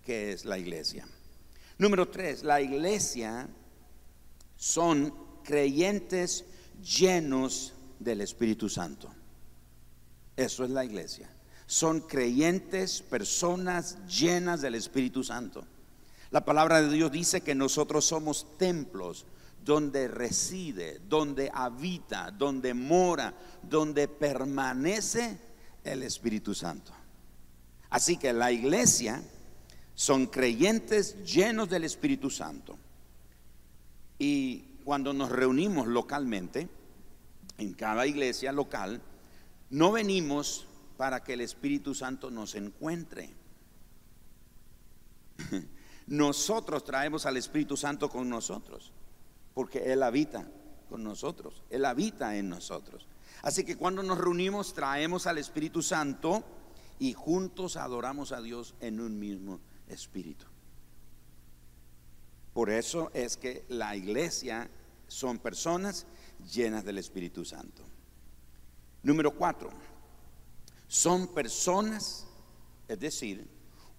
qué 0.03 0.31
es 0.31 0.45
la 0.45 0.57
iglesia. 0.57 1.07
Número 1.77 2.07
tres, 2.07 2.43
la 2.43 2.61
iglesia 2.61 3.49
son 4.55 5.13
creyentes 5.43 6.45
llenos 6.81 7.73
del 7.99 8.21
Espíritu 8.21 8.69
Santo. 8.69 9.13
Eso 10.35 10.63
es 10.63 10.69
la 10.69 10.85
iglesia. 10.85 11.29
Son 11.73 12.01
creyentes, 12.01 13.01
personas 13.01 13.97
llenas 14.05 14.61
del 14.61 14.75
Espíritu 14.75 15.23
Santo. 15.23 15.65
La 16.29 16.45
palabra 16.45 16.83
de 16.83 16.93
Dios 16.93 17.11
dice 17.11 17.41
que 17.41 17.55
nosotros 17.55 18.05
somos 18.05 18.59
templos 18.59 19.25
donde 19.65 20.07
reside, 20.07 21.01
donde 21.09 21.49
habita, 21.51 22.29
donde 22.29 22.75
mora, 22.75 23.33
donde 23.63 24.07
permanece 24.07 25.39
el 25.83 26.03
Espíritu 26.03 26.53
Santo. 26.53 26.91
Así 27.89 28.17
que 28.17 28.33
la 28.33 28.51
iglesia 28.51 29.23
son 29.95 30.27
creyentes 30.27 31.25
llenos 31.25 31.71
del 31.71 31.85
Espíritu 31.85 32.29
Santo. 32.29 32.77
Y 34.19 34.59
cuando 34.83 35.11
nos 35.11 35.31
reunimos 35.31 35.87
localmente, 35.87 36.69
en 37.57 37.73
cada 37.73 38.05
iglesia 38.05 38.51
local, 38.51 39.01
no 39.71 39.91
venimos 39.91 40.67
para 40.97 41.23
que 41.23 41.33
el 41.33 41.41
Espíritu 41.41 41.93
Santo 41.93 42.31
nos 42.31 42.55
encuentre. 42.55 43.33
Nosotros 46.07 46.83
traemos 46.83 47.25
al 47.25 47.37
Espíritu 47.37 47.77
Santo 47.77 48.09
con 48.09 48.29
nosotros, 48.29 48.91
porque 49.53 49.91
Él 49.93 50.03
habita 50.03 50.45
con 50.89 51.03
nosotros, 51.03 51.63
Él 51.69 51.85
habita 51.85 52.35
en 52.35 52.49
nosotros. 52.49 53.07
Así 53.41 53.63
que 53.63 53.77
cuando 53.77 54.03
nos 54.03 54.17
reunimos 54.17 54.73
traemos 54.73 55.27
al 55.27 55.37
Espíritu 55.37 55.81
Santo 55.81 56.43
y 56.99 57.13
juntos 57.13 57.77
adoramos 57.77 58.31
a 58.31 58.41
Dios 58.41 58.75
en 58.79 58.99
un 58.99 59.19
mismo 59.19 59.59
espíritu. 59.87 60.45
Por 62.53 62.69
eso 62.69 63.09
es 63.13 63.35
que 63.35 63.65
la 63.69 63.95
iglesia 63.95 64.69
son 65.07 65.39
personas 65.39 66.05
llenas 66.53 66.85
del 66.85 66.99
Espíritu 66.99 67.43
Santo. 67.43 67.83
Número 69.01 69.31
cuatro, 69.31 69.69
son 70.93 71.25
personas, 71.25 72.27
es 72.87 72.99
decir, 72.99 73.47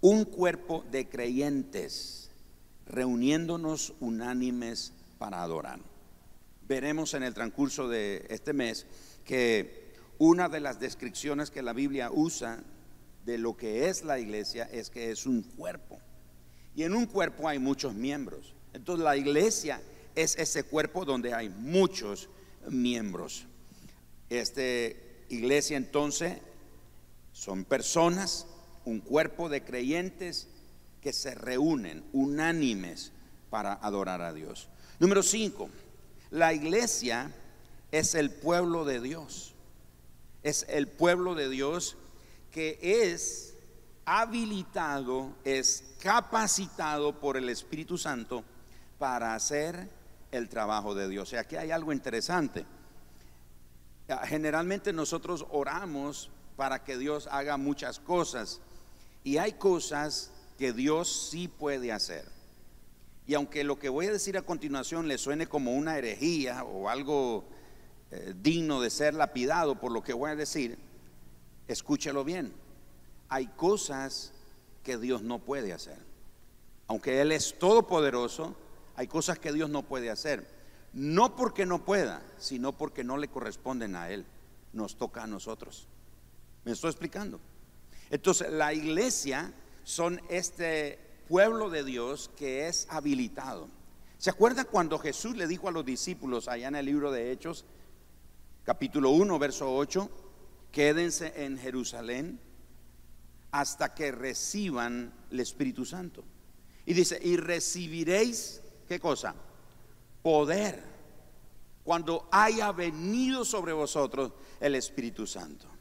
un 0.00 0.24
cuerpo 0.24 0.84
de 0.92 1.08
creyentes 1.08 2.30
reuniéndonos 2.86 3.94
unánimes 3.98 4.92
para 5.18 5.42
adorar. 5.42 5.80
Veremos 6.68 7.14
en 7.14 7.24
el 7.24 7.34
transcurso 7.34 7.88
de 7.88 8.24
este 8.30 8.52
mes 8.52 8.86
que 9.24 9.92
una 10.18 10.48
de 10.48 10.60
las 10.60 10.78
descripciones 10.78 11.50
que 11.50 11.62
la 11.62 11.72
Biblia 11.72 12.12
usa 12.12 12.62
de 13.26 13.38
lo 13.38 13.56
que 13.56 13.88
es 13.88 14.04
la 14.04 14.20
iglesia 14.20 14.62
es 14.70 14.88
que 14.88 15.10
es 15.10 15.26
un 15.26 15.42
cuerpo. 15.42 15.98
Y 16.76 16.84
en 16.84 16.94
un 16.94 17.06
cuerpo 17.06 17.48
hay 17.48 17.58
muchos 17.58 17.92
miembros. 17.92 18.54
Entonces 18.72 19.02
la 19.02 19.16
iglesia 19.16 19.82
es 20.14 20.36
ese 20.36 20.62
cuerpo 20.62 21.04
donde 21.04 21.34
hay 21.34 21.48
muchos 21.48 22.28
miembros. 22.68 23.46
Esta 24.30 24.62
iglesia 25.28 25.76
entonces 25.76 26.38
son 27.34 27.64
personas 27.64 28.46
un 28.84 29.00
cuerpo 29.00 29.48
de 29.48 29.64
creyentes 29.64 30.48
que 31.02 31.12
se 31.12 31.34
reúnen 31.34 32.04
unánimes 32.12 33.12
para 33.50 33.74
adorar 33.74 34.22
a 34.22 34.32
Dios. 34.32 34.68
Número 34.98 35.22
5, 35.22 35.68
la 36.30 36.54
iglesia 36.54 37.30
es 37.90 38.14
el 38.14 38.30
pueblo 38.30 38.84
de 38.84 39.00
Dios. 39.00 39.54
Es 40.42 40.64
el 40.68 40.86
pueblo 40.88 41.34
de 41.34 41.48
Dios 41.48 41.96
que 42.50 42.78
es 42.80 43.54
habilitado, 44.04 45.34
es 45.44 45.96
capacitado 46.00 47.18
por 47.18 47.36
el 47.36 47.48
Espíritu 47.48 47.98
Santo 47.98 48.44
para 48.98 49.34
hacer 49.34 49.88
el 50.30 50.48
trabajo 50.48 50.94
de 50.94 51.08
Dios. 51.08 51.30
Sea, 51.30 51.40
aquí 51.40 51.56
hay 51.56 51.72
algo 51.72 51.92
interesante. 51.92 52.64
Generalmente 54.26 54.92
nosotros 54.92 55.46
oramos 55.50 56.30
para 56.56 56.84
que 56.84 56.96
Dios 56.96 57.28
haga 57.30 57.56
muchas 57.56 57.98
cosas 57.98 58.60
y 59.22 59.38
hay 59.38 59.52
cosas 59.52 60.30
que 60.58 60.72
Dios 60.72 61.28
sí 61.30 61.48
puede 61.48 61.92
hacer. 61.92 62.24
Y 63.26 63.34
aunque 63.34 63.64
lo 63.64 63.78
que 63.78 63.88
voy 63.88 64.06
a 64.06 64.12
decir 64.12 64.36
a 64.36 64.42
continuación 64.42 65.08
le 65.08 65.18
suene 65.18 65.46
como 65.46 65.74
una 65.74 65.96
herejía 65.96 66.62
o 66.64 66.88
algo 66.88 67.44
eh, 68.10 68.34
digno 68.36 68.80
de 68.80 68.90
ser 68.90 69.14
lapidado 69.14 69.80
por 69.80 69.90
lo 69.92 70.02
que 70.02 70.12
voy 70.12 70.30
a 70.30 70.36
decir, 70.36 70.78
escúchelo 71.66 72.22
bien. 72.22 72.52
Hay 73.30 73.46
cosas 73.46 74.32
que 74.82 74.98
Dios 74.98 75.22
no 75.22 75.38
puede 75.38 75.72
hacer. 75.72 75.96
Aunque 76.86 77.22
Él 77.22 77.32
es 77.32 77.58
todopoderoso, 77.58 78.54
hay 78.94 79.06
cosas 79.06 79.38
que 79.38 79.52
Dios 79.52 79.70
no 79.70 79.82
puede 79.82 80.10
hacer. 80.10 80.46
No 80.92 81.34
porque 81.34 81.64
no 81.64 81.84
pueda, 81.84 82.22
sino 82.38 82.72
porque 82.72 83.02
no 83.02 83.16
le 83.16 83.28
corresponden 83.28 83.96
a 83.96 84.10
Él. 84.10 84.26
Nos 84.74 84.96
toca 84.96 85.22
a 85.22 85.26
nosotros. 85.26 85.88
¿Me 86.64 86.72
estoy 86.72 86.90
explicando? 86.90 87.40
Entonces, 88.10 88.50
la 88.50 88.72
iglesia 88.72 89.52
son 89.82 90.20
este 90.28 90.98
pueblo 91.28 91.68
de 91.68 91.84
Dios 91.84 92.30
que 92.36 92.68
es 92.68 92.86
habilitado. 92.90 93.68
¿Se 94.18 94.30
acuerda 94.30 94.64
cuando 94.64 94.98
Jesús 94.98 95.36
le 95.36 95.46
dijo 95.46 95.68
a 95.68 95.72
los 95.72 95.84
discípulos 95.84 96.48
allá 96.48 96.68
en 96.68 96.76
el 96.76 96.86
libro 96.86 97.12
de 97.12 97.32
Hechos, 97.32 97.66
capítulo 98.64 99.10
1, 99.10 99.38
verso 99.38 99.74
8, 99.74 100.08
quédense 100.72 101.44
en 101.44 101.58
Jerusalén 101.58 102.40
hasta 103.50 103.94
que 103.94 104.10
reciban 104.10 105.12
el 105.30 105.40
Espíritu 105.40 105.84
Santo? 105.84 106.24
Y 106.86 106.94
dice, 106.94 107.18
y 107.22 107.36
recibiréis, 107.36 108.62
¿qué 108.88 108.98
cosa? 108.98 109.34
Poder 110.22 110.82
cuando 111.82 112.28
haya 112.32 112.72
venido 112.72 113.44
sobre 113.44 113.74
vosotros 113.74 114.32
el 114.60 114.74
Espíritu 114.74 115.26
Santo 115.26 115.73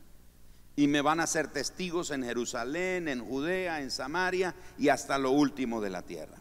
y 0.75 0.88
me 0.88 1.01
van 1.01 1.20
a 1.20 1.27
ser 1.27 1.48
testigos 1.48 2.12
en 2.12 2.24
Jerusalén, 2.24 3.08
en 3.08 3.25
Judea, 3.25 3.82
en 3.82 3.92
Samaria 3.92 4.56
y 4.77 4.89
hasta 4.89 5.18
lo 5.18 5.32
último 5.32 5.82
de 5.82 5.89
la 5.89 6.01
tierra. 6.01 6.38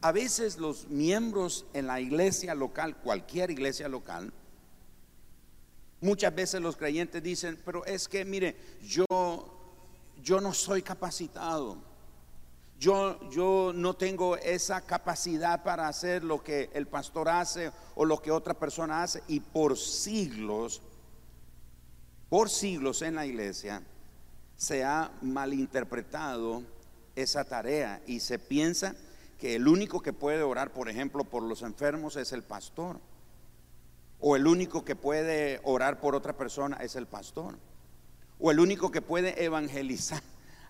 A 0.00 0.12
veces 0.12 0.58
los 0.58 0.88
miembros 0.88 1.66
en 1.74 1.86
la 1.86 2.00
iglesia 2.00 2.54
local, 2.54 2.96
cualquier 2.96 3.50
iglesia 3.50 3.88
local, 3.88 4.32
muchas 6.00 6.34
veces 6.34 6.62
los 6.62 6.76
creyentes 6.76 7.22
dicen, 7.22 7.60
pero 7.64 7.84
es 7.84 8.08
que 8.08 8.24
mire, 8.24 8.56
yo 8.82 9.04
yo 10.22 10.40
no 10.40 10.52
soy 10.52 10.82
capacitado. 10.82 11.78
Yo, 12.78 13.28
yo 13.30 13.72
no 13.74 13.94
tengo 13.94 14.36
esa 14.38 14.80
capacidad 14.80 15.62
para 15.62 15.86
hacer 15.86 16.24
lo 16.24 16.42
que 16.42 16.70
el 16.72 16.86
pastor 16.86 17.28
hace 17.28 17.70
o 17.94 18.06
lo 18.06 18.22
que 18.22 18.30
otra 18.30 18.54
persona 18.54 19.02
hace. 19.02 19.22
Y 19.28 19.40
por 19.40 19.76
siglos 19.76 20.80
por 22.30 22.48
siglos 22.48 23.02
en 23.02 23.16
la 23.16 23.26
iglesia 23.26 23.82
se 24.56 24.84
ha 24.84 25.10
malinterpretado 25.20 26.62
esa 27.16 27.44
tarea 27.44 28.00
y 28.06 28.20
se 28.20 28.38
piensa 28.38 28.94
que 29.38 29.56
el 29.56 29.66
único 29.66 30.00
que 30.00 30.12
puede 30.12 30.42
orar, 30.42 30.72
por 30.72 30.88
ejemplo, 30.88 31.24
por 31.24 31.42
los 31.42 31.62
enfermos 31.62 32.16
es 32.16 32.32
el 32.32 32.42
pastor. 32.42 33.00
O 34.20 34.36
el 34.36 34.46
único 34.46 34.84
que 34.84 34.94
puede 34.94 35.60
orar 35.64 36.00
por 36.00 36.14
otra 36.14 36.36
persona 36.36 36.76
es 36.76 36.94
el 36.94 37.06
pastor. 37.06 37.58
O 38.38 38.50
el 38.50 38.60
único 38.60 38.90
que 38.90 39.02
puede 39.02 39.42
evangelizar 39.44 40.22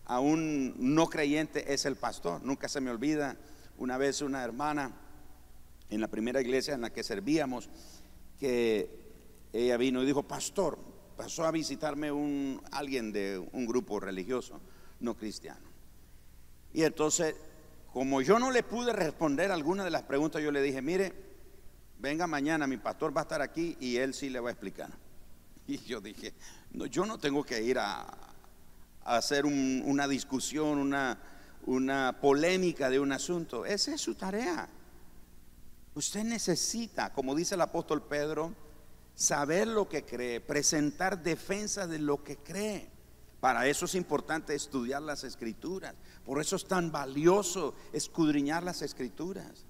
a 0.07 0.19
un 0.19 0.75
no 0.79 1.09
creyente 1.09 1.75
es 1.75 1.85
el 1.85 1.97
pastor. 1.97 2.43
Nunca 2.43 2.69
se 2.69 2.81
me 2.81 2.91
olvida 2.91 3.37
una 3.77 3.99
vez 3.99 4.23
una 4.23 4.43
hermana 4.43 4.93
en 5.91 6.01
la 6.01 6.09
primera 6.09 6.41
iglesia 6.41 6.75
en 6.75 6.81
la 6.81 6.91
que 6.91 7.03
servíamos 7.03 7.69
que 8.39 8.89
ella 9.53 9.77
vino 9.77 10.03
y 10.03 10.07
dijo, 10.07 10.23
pastor, 10.23 10.79
pasó 11.21 11.45
a 11.45 11.51
visitarme 11.51 12.11
un, 12.11 12.63
alguien 12.73 13.13
de 13.13 13.39
un 13.53 13.67
grupo 13.67 14.01
religioso 14.01 14.59
no 15.01 15.19
cristiano. 15.19 15.69
Y 16.73 16.83
entonces, 16.83 17.35
como 17.93 18.23
yo 18.23 18.39
no 18.39 18.51
le 18.51 18.63
pude 18.63 18.95
responder 18.95 19.51
alguna 19.51 19.85
de 19.85 19.91
las 19.91 20.05
preguntas, 20.05 20.43
yo 20.43 20.51
le 20.51 20.63
dije, 20.63 20.81
mire, 20.81 21.13
venga 21.99 22.27
mañana, 22.27 22.67
mi 22.67 22.79
pastor 22.79 23.15
va 23.15 23.21
a 23.21 23.25
estar 23.25 23.43
aquí 23.43 23.77
y 23.81 23.99
él 23.99 24.15
sí 24.15 24.31
le 24.31 24.41
va 24.41 24.49
a 24.49 24.53
explicar. 24.53 24.91
Y 25.67 25.77
yo 25.85 26.01
dije, 26.01 26.33
no, 26.73 26.87
yo 26.87 27.05
no 27.05 27.19
tengo 27.19 27.45
que 27.45 27.63
ir 27.63 27.79
a, 27.79 28.07
hacer 29.05 29.45
una 29.45 30.09
discusión, 30.09 30.79
una, 30.79 31.19
una 31.67 32.19
polémica 32.19 32.89
de 32.89 32.99
un 32.99 33.13
asunto. 33.13 33.67
Esa 33.67 33.95
es 33.95 34.01
su 34.01 34.15
tarea. 34.15 34.69
Usted 35.95 36.25
necesita, 36.25 37.13
como 37.13 37.35
dice 37.35 37.57
el 37.57 37.61
apóstol 37.61 38.03
Pedro, 38.03 38.55
saber 39.21 39.69
lo 39.69 39.87
que 39.87 40.03
cree, 40.03 40.41
presentar 40.41 41.23
defensa 41.23 41.87
de 41.87 41.99
lo 41.99 42.25
que 42.25 42.39
cree. 42.39 42.89
Para 43.39 43.67
eso 43.67 43.85
es 43.85 43.95
importante 43.95 44.55
estudiar 44.55 45.03
las 45.03 45.25
escrituras. 45.25 45.95
Por 46.25 46.41
eso 46.41 46.57
es 46.57 46.65
tan 46.65 46.91
valioso 46.91 47.75
escudriñar 47.93 48.63
las 48.63 48.81
escrituras. 48.81 49.67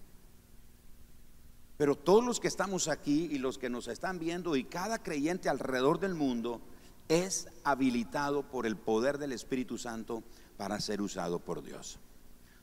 Pero 1.76 1.96
todos 1.96 2.24
los 2.24 2.38
que 2.38 2.46
estamos 2.46 2.86
aquí 2.86 3.28
y 3.32 3.38
los 3.38 3.58
que 3.58 3.70
nos 3.70 3.88
están 3.88 4.20
viendo 4.20 4.54
y 4.54 4.64
cada 4.64 5.02
creyente 5.02 5.48
alrededor 5.48 5.98
del 5.98 6.14
mundo 6.14 6.60
es 7.08 7.48
habilitado 7.64 8.44
por 8.48 8.66
el 8.66 8.76
poder 8.76 9.18
del 9.18 9.32
Espíritu 9.32 9.78
Santo 9.78 10.22
para 10.58 10.78
ser 10.78 11.02
usado 11.02 11.40
por 11.40 11.64
Dios. 11.64 11.98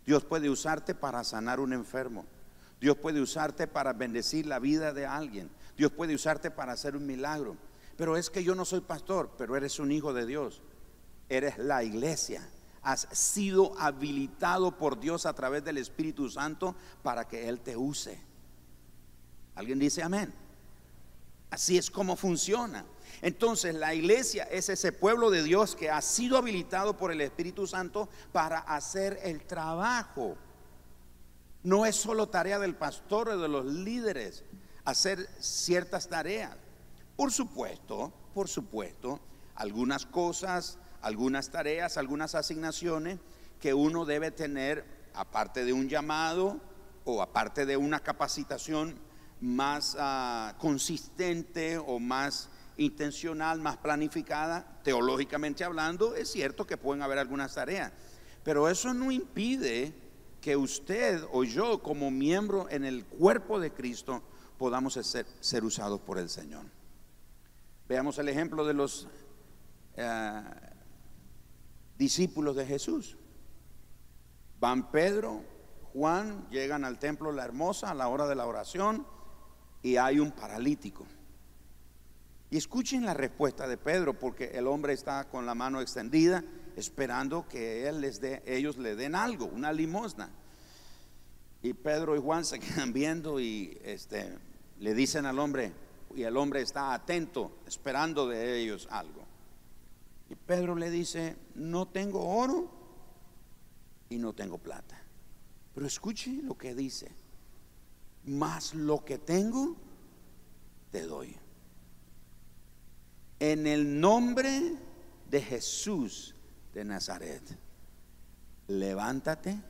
Dios 0.06 0.24
puede 0.24 0.50
usarte 0.50 0.96
para 0.96 1.26
sanar 1.26 1.60
un 1.60 1.74
enfermo. 1.74 2.26
Dios 2.80 2.96
puede 2.96 3.20
usarte 3.20 3.68
para 3.68 3.92
bendecir 3.92 4.46
la 4.46 4.60
vida 4.60 4.94
de 4.94 5.06
alguien. 5.06 5.50
Dios 5.78 5.92
puede 5.92 6.16
usarte 6.16 6.50
para 6.50 6.74
hacer 6.74 6.96
un 6.96 7.06
milagro. 7.06 7.56
Pero 7.96 8.18
es 8.18 8.30
que 8.30 8.44
yo 8.44 8.56
no 8.56 8.66
soy 8.66 8.82
pastor, 8.82 9.32
pero 9.38 9.56
eres 9.56 9.80
un 9.80 9.92
hijo 9.92 10.12
de 10.14 10.26
Dios. 10.26 10.62
Eres 11.30 11.58
la 11.58 11.84
iglesia. 11.84 12.48
Has 12.82 13.08
sido 13.12 13.78
habilitado 13.80 14.78
por 14.78 15.00
Dios 15.00 15.26
a 15.26 15.34
través 15.34 15.64
del 15.64 15.78
Espíritu 15.78 16.30
Santo 16.30 16.76
para 17.04 17.28
que 17.28 17.48
Él 17.48 17.60
te 17.60 17.76
use. 17.76 18.20
¿Alguien 19.56 19.80
dice 19.80 20.04
amén? 20.04 20.34
Así 21.50 21.78
es 21.78 21.90
como 21.90 22.16
funciona. 22.16 22.86
Entonces 23.22 23.74
la 23.74 23.94
iglesia 23.94 24.44
es 24.44 24.70
ese 24.70 24.92
pueblo 24.92 25.30
de 25.32 25.44
Dios 25.44 25.76
que 25.76 25.90
ha 25.90 26.02
sido 26.02 26.38
habilitado 26.38 26.98
por 26.98 27.12
el 27.12 27.22
Espíritu 27.22 27.66
Santo 27.66 28.10
para 28.32 28.60
hacer 28.60 29.20
el 29.24 29.44
trabajo. 29.46 30.38
No 31.64 31.86
es 31.86 31.96
solo 31.96 32.30
tarea 32.30 32.60
del 32.60 32.76
pastor 32.76 33.30
o 33.30 33.38
de 33.38 33.48
los 33.48 33.66
líderes, 33.66 34.44
hacer 34.88 35.28
ciertas 35.40 36.08
tareas. 36.08 36.56
Por 37.18 37.34
supuesto, 37.34 38.14
por 38.34 38.48
supuesto, 38.48 39.20
algunas 39.56 40.06
cosas, 40.06 40.78
algunas 41.02 41.50
tareas, 41.52 41.98
algunas 41.98 42.36
asignaciones 42.36 43.20
que 43.60 43.74
uno 43.74 44.06
debe 44.06 44.32
tener 44.32 44.86
aparte 45.14 45.66
de 45.66 45.74
un 45.74 45.90
llamado 45.90 46.62
o 47.04 47.22
aparte 47.22 47.66
de 47.66 47.76
una 47.76 48.00
capacitación 48.00 48.96
más 49.42 49.98
ah, 50.00 50.56
consistente 50.58 51.78
o 51.78 52.00
más 52.00 52.48
intencional, 52.78 53.60
más 53.60 53.76
planificada, 53.76 54.80
teológicamente 54.84 55.66
hablando, 55.66 56.16
es 56.16 56.32
cierto 56.32 56.66
que 56.66 56.78
pueden 56.78 57.04
haber 57.04 57.18
algunas 57.20 57.54
tareas, 57.56 57.92
pero 58.42 58.70
eso 58.70 58.94
no 58.94 59.12
impide 59.12 59.94
que 60.40 60.56
usted 60.56 61.26
o 61.34 61.44
yo 61.44 61.84
como 61.84 62.10
miembro 62.10 62.68
en 62.70 62.86
el 62.86 63.04
cuerpo 63.04 63.60
de 63.60 63.74
Cristo 63.74 64.24
podamos 64.58 64.94
ser, 64.94 65.64
usados 65.64 66.02
por 66.02 66.18
el 66.18 66.30
Señor. 66.30 66.66
Veamos 67.88 68.18
el 68.18 68.30
ejemplo 68.30 68.66
de 68.66 68.74
los 68.74 69.08
eh, 69.96 70.44
discípulos 71.98 72.56
de 72.56 72.66
Jesús. 72.66 73.18
Van 74.60 74.92
Pedro, 74.92 75.44
Juan, 75.94 76.48
llegan 76.50 76.84
al 76.84 77.00
templo 77.00 77.32
La 77.32 77.46
Hermosa 77.46 77.92
a 77.92 77.94
la 77.94 78.08
hora 78.08 78.28
de 78.28 78.36
la 78.36 78.46
oración 78.46 79.06
y 79.82 79.98
hay 79.98 80.20
un 80.20 80.32
paralítico. 80.32 81.06
Y 82.50 82.58
escuchen 82.58 83.06
la 83.06 83.14
respuesta 83.14 83.68
de 83.68 83.78
Pedro, 83.78 84.18
porque 84.18 84.52
el 84.54 84.68
hombre 84.68 84.94
está 84.94 85.26
con 85.26 85.46
la 85.46 85.54
mano 85.54 85.82
extendida, 85.82 86.44
esperando 86.76 87.48
que 87.48 87.88
él 87.88 88.02
les 88.02 88.22
dé, 88.22 88.42
ellos 88.46 88.78
le 88.78 88.96
den 88.96 89.16
algo, 89.16 89.46
una 89.46 89.74
limosna. 89.74 90.30
Y 91.62 91.74
Pedro 91.74 92.16
y 92.16 92.20
Juan 92.20 92.46
se 92.46 92.60
quedan 92.60 92.94
viendo 92.94 93.40
y 93.40 93.78
este, 93.84 94.38
le 94.80 94.94
dicen 94.94 95.26
al 95.26 95.40
hombre, 95.40 95.74
y 96.16 96.24
el 96.24 96.38
hombre 96.38 96.62
está 96.62 96.94
atento, 96.94 97.60
esperando 97.68 98.28
de 98.28 98.60
ellos 98.60 98.88
algo. 98.90 99.24
Y 100.30 100.36
Pedro 100.36 100.76
le 100.76 100.90
dice, 100.90 101.36
no 101.56 101.88
tengo 101.88 102.28
oro 102.28 102.70
y 104.10 104.18
no 104.18 104.34
tengo 104.34 104.58
plata. 104.58 105.02
Pero 105.74 105.86
escuche 105.86 106.42
lo 106.44 106.58
que 106.58 106.76
dice, 106.76 107.12
más 108.26 108.74
lo 108.74 109.06
que 109.06 109.18
tengo, 109.18 109.76
te 110.92 111.04
doy. 111.04 111.36
En 113.40 113.68
el 113.68 114.00
nombre 114.00 114.76
de 115.30 115.42
Jesús 115.42 116.36
de 116.74 116.84
Nazaret, 116.84 117.44
levántate 118.68 119.62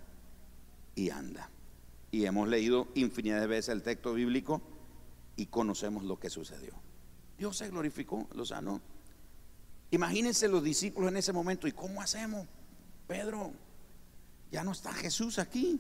y 0.95 1.09
anda. 1.09 1.49
Y 2.09 2.25
hemos 2.25 2.47
leído 2.47 2.87
infinidad 2.95 3.41
de 3.41 3.47
veces 3.47 3.69
el 3.69 3.83
texto 3.83 4.13
bíblico 4.13 4.61
y 5.37 5.45
conocemos 5.45 6.03
lo 6.03 6.19
que 6.19 6.29
sucedió. 6.29 6.73
Dios 7.37 7.55
se 7.55 7.69
glorificó, 7.69 8.27
lo 8.33 8.45
sanó. 8.45 8.81
Imagínense 9.91 10.49
los 10.49 10.61
discípulos 10.61 11.09
en 11.09 11.17
ese 11.17 11.31
momento. 11.31 11.67
¿Y 11.67 11.71
cómo 11.71 12.01
hacemos? 12.01 12.45
Pedro, 13.07 13.53
ya 14.51 14.65
no 14.65 14.73
está 14.73 14.91
Jesús 14.91 15.39
aquí. 15.39 15.79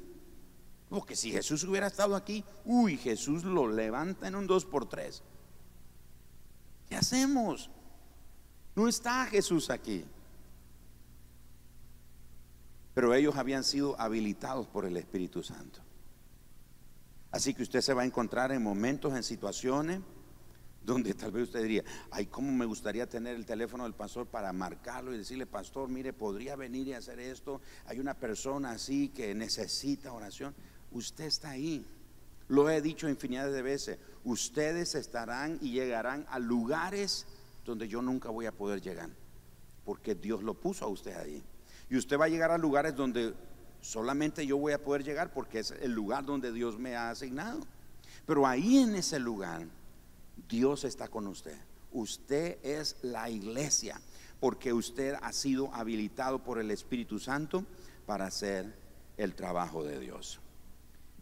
Porque 0.89 1.17
si 1.17 1.31
Jesús 1.31 1.65
hubiera 1.65 1.87
estado 1.87 2.15
aquí, 2.15 2.45
uy, 2.63 2.95
Jesús 2.95 3.43
lo 3.43 3.67
levanta 3.67 4.29
en 4.29 4.35
un 4.35 4.47
dos 4.47 4.63
por 4.63 4.87
tres. 4.87 5.21
¿Qué 6.87 6.95
hacemos? 6.95 7.69
No 8.73 8.87
está 8.87 9.25
Jesús 9.25 9.69
aquí. 9.69 10.05
pero 12.97 13.13
ellos 13.13 13.35
habían 13.35 13.63
sido 13.63 13.95
habilitados 14.01 14.65
por 14.65 14.83
el 14.83 14.97
Espíritu 14.97 15.43
Santo. 15.43 15.81
Así 17.31 17.53
que 17.53 17.63
usted 17.63 17.81
se 17.81 17.93
va 17.93 18.03
a 18.03 18.05
encontrar 18.05 18.51
en 18.51 18.63
momentos, 18.63 19.13
en 19.13 19.23
situaciones 19.23 20.01
donde 20.87 21.13
tal 21.13 21.33
vez 21.33 21.43
usted 21.43 21.61
diría, 21.61 21.83
ay, 22.11 22.27
cómo 22.27 22.49
me 22.49 22.65
gustaría 22.65 23.09
tener 23.09 23.35
el 23.35 23.45
teléfono 23.45 23.83
del 23.83 23.93
pastor 23.93 24.25
para 24.25 24.53
marcarlo 24.53 25.13
y 25.13 25.17
decirle, 25.17 25.45
pastor, 25.45 25.89
mire, 25.89 26.13
podría 26.13 26.55
venir 26.55 26.87
y 26.87 26.93
hacer 26.93 27.19
esto. 27.19 27.59
Hay 27.87 27.99
una 27.99 28.13
persona 28.13 28.71
así 28.71 29.09
que 29.09 29.35
necesita 29.35 30.13
oración. 30.13 30.55
Usted 30.91 31.25
está 31.25 31.49
ahí. 31.49 31.85
Lo 32.47 32.69
he 32.69 32.81
dicho 32.81 33.09
infinidad 33.09 33.51
de 33.51 33.61
veces. 33.61 33.99
Ustedes 34.23 34.95
estarán 34.95 35.59
y 35.61 35.71
llegarán 35.71 36.25
a 36.29 36.39
lugares 36.39 37.27
donde 37.65 37.89
yo 37.89 38.01
nunca 38.01 38.29
voy 38.29 38.45
a 38.45 38.53
poder 38.53 38.81
llegar, 38.81 39.09
porque 39.83 40.15
Dios 40.15 40.41
lo 40.41 40.53
puso 40.53 40.85
a 40.85 40.87
usted 40.87 41.17
ahí. 41.17 41.43
Y 41.89 41.97
usted 41.97 42.17
va 42.17 42.25
a 42.25 42.29
llegar 42.29 42.51
a 42.51 42.57
lugares 42.57 42.95
donde 42.95 43.33
solamente 43.81 44.45
yo 44.45 44.57
voy 44.57 44.73
a 44.73 44.83
poder 44.83 45.03
llegar 45.03 45.31
porque 45.33 45.59
es 45.59 45.71
el 45.71 45.91
lugar 45.91 46.25
donde 46.25 46.51
Dios 46.51 46.77
me 46.77 46.95
ha 46.95 47.09
asignado. 47.09 47.61
Pero 48.25 48.45
ahí 48.45 48.79
en 48.79 48.95
ese 48.95 49.19
lugar, 49.19 49.65
Dios 50.49 50.83
está 50.83 51.07
con 51.07 51.27
usted. 51.27 51.57
Usted 51.91 52.57
es 52.63 52.97
la 53.01 53.29
iglesia 53.29 53.99
porque 54.39 54.73
usted 54.73 55.15
ha 55.21 55.31
sido 55.33 55.73
habilitado 55.73 56.39
por 56.39 56.59
el 56.59 56.71
Espíritu 56.71 57.19
Santo 57.19 57.65
para 58.05 58.25
hacer 58.25 58.77
el 59.17 59.33
trabajo 59.35 59.83
de 59.83 59.99
Dios. 59.99 60.39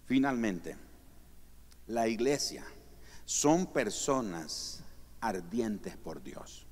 Finalmente, 0.05 0.75
la 1.87 2.07
iglesia 2.07 2.65
son 3.25 3.67
personas 3.67 4.83
ardientes 5.21 5.97
por 5.97 6.21
Dios. 6.21 6.65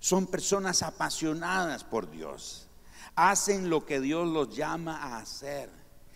Son 0.00 0.26
personas 0.26 0.82
apasionadas 0.82 1.84
por 1.84 2.10
Dios. 2.10 2.68
Hacen 3.16 3.70
lo 3.70 3.84
que 3.84 4.00
Dios 4.00 4.28
los 4.28 4.54
llama 4.54 4.96
a 4.96 5.18
hacer. 5.18 5.70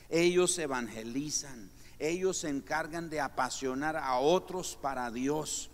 Ellos 0.09 0.59
evangelizan. 0.59 1.71
Ellos 1.99 2.39
se 2.39 2.49
encargan 2.49 3.11
de 3.11 3.21
apasionar 3.21 3.97
a 3.97 4.19
otros 4.19 4.79
para 4.81 5.11
Dios. 5.11 5.71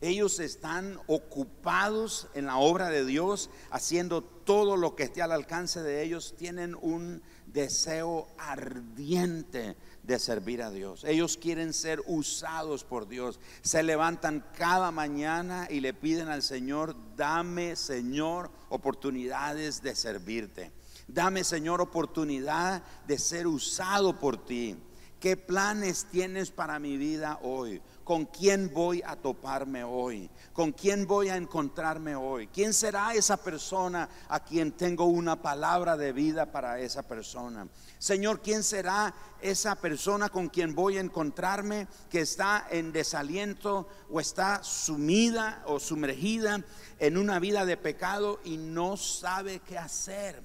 Ellos 0.00 0.38
están 0.38 0.98
ocupados 1.06 2.28
en 2.34 2.46
la 2.46 2.58
obra 2.58 2.90
de 2.90 3.06
Dios, 3.06 3.48
haciendo 3.70 4.22
todo 4.22 4.76
lo 4.76 4.96
que 4.96 5.04
esté 5.04 5.22
al 5.22 5.32
alcance 5.32 5.82
de 5.82 6.02
ellos. 6.02 6.34
Tienen 6.36 6.74
un 6.74 7.22
deseo 7.46 8.28
ardiente 8.36 9.76
de 10.06 10.18
servir 10.18 10.62
a 10.62 10.70
Dios. 10.70 11.04
Ellos 11.04 11.36
quieren 11.36 11.72
ser 11.72 12.02
usados 12.06 12.84
por 12.84 13.08
Dios. 13.08 13.40
Se 13.62 13.82
levantan 13.82 14.44
cada 14.56 14.90
mañana 14.90 15.66
y 15.70 15.80
le 15.80 15.94
piden 15.94 16.28
al 16.28 16.42
Señor, 16.42 16.94
dame 17.16 17.76
Señor 17.76 18.50
oportunidades 18.68 19.82
de 19.82 19.94
servirte. 19.94 20.72
Dame 21.06 21.44
Señor 21.44 21.80
oportunidad 21.80 22.82
de 23.06 23.18
ser 23.18 23.46
usado 23.46 24.18
por 24.18 24.44
ti. 24.44 24.76
¿Qué 25.20 25.36
planes 25.36 26.06
tienes 26.10 26.50
para 26.50 26.78
mi 26.78 26.98
vida 26.98 27.38
hoy? 27.42 27.80
¿Con 28.04 28.26
quién 28.26 28.70
voy 28.74 29.02
a 29.04 29.16
toparme 29.16 29.82
hoy? 29.82 30.30
¿Con 30.52 30.72
quién 30.72 31.06
voy 31.06 31.30
a 31.30 31.36
encontrarme 31.36 32.14
hoy? 32.14 32.48
¿Quién 32.48 32.74
será 32.74 33.14
esa 33.14 33.38
persona 33.38 34.06
a 34.28 34.44
quien 34.44 34.72
tengo 34.72 35.06
una 35.06 35.40
palabra 35.40 35.96
de 35.96 36.12
vida 36.12 36.52
para 36.52 36.78
esa 36.78 37.02
persona? 37.02 37.66
Señor, 37.98 38.42
¿quién 38.42 38.62
será 38.62 39.14
esa 39.40 39.74
persona 39.76 40.28
con 40.28 40.50
quien 40.50 40.74
voy 40.74 40.98
a 40.98 41.00
encontrarme 41.00 41.88
que 42.10 42.20
está 42.20 42.66
en 42.70 42.92
desaliento 42.92 43.88
o 44.10 44.20
está 44.20 44.62
sumida 44.62 45.62
o 45.66 45.80
sumergida 45.80 46.62
en 46.98 47.16
una 47.16 47.38
vida 47.38 47.64
de 47.64 47.78
pecado 47.78 48.38
y 48.44 48.58
no 48.58 48.98
sabe 48.98 49.60
qué 49.60 49.78
hacer? 49.78 50.42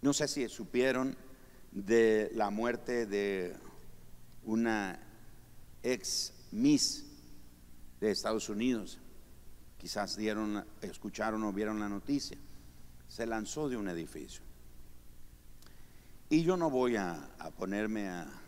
No 0.00 0.12
sé 0.12 0.28
si 0.28 0.46
supieron 0.50 1.16
de 1.74 2.30
la 2.34 2.50
muerte 2.50 3.04
de 3.04 3.52
una 4.44 4.98
ex 5.82 6.32
Miss 6.52 7.04
de 8.00 8.10
Estados 8.10 8.48
Unidos. 8.48 8.98
Quizás 9.76 10.16
dieron, 10.16 10.64
escucharon 10.80 11.42
o 11.42 11.52
vieron 11.52 11.80
la 11.80 11.88
noticia. 11.88 12.38
Se 13.08 13.26
lanzó 13.26 13.68
de 13.68 13.76
un 13.76 13.88
edificio. 13.88 14.42
Y 16.30 16.42
yo 16.42 16.56
no 16.56 16.70
voy 16.70 16.96
a, 16.96 17.28
ponerme 17.58 18.08
a, 18.08 18.40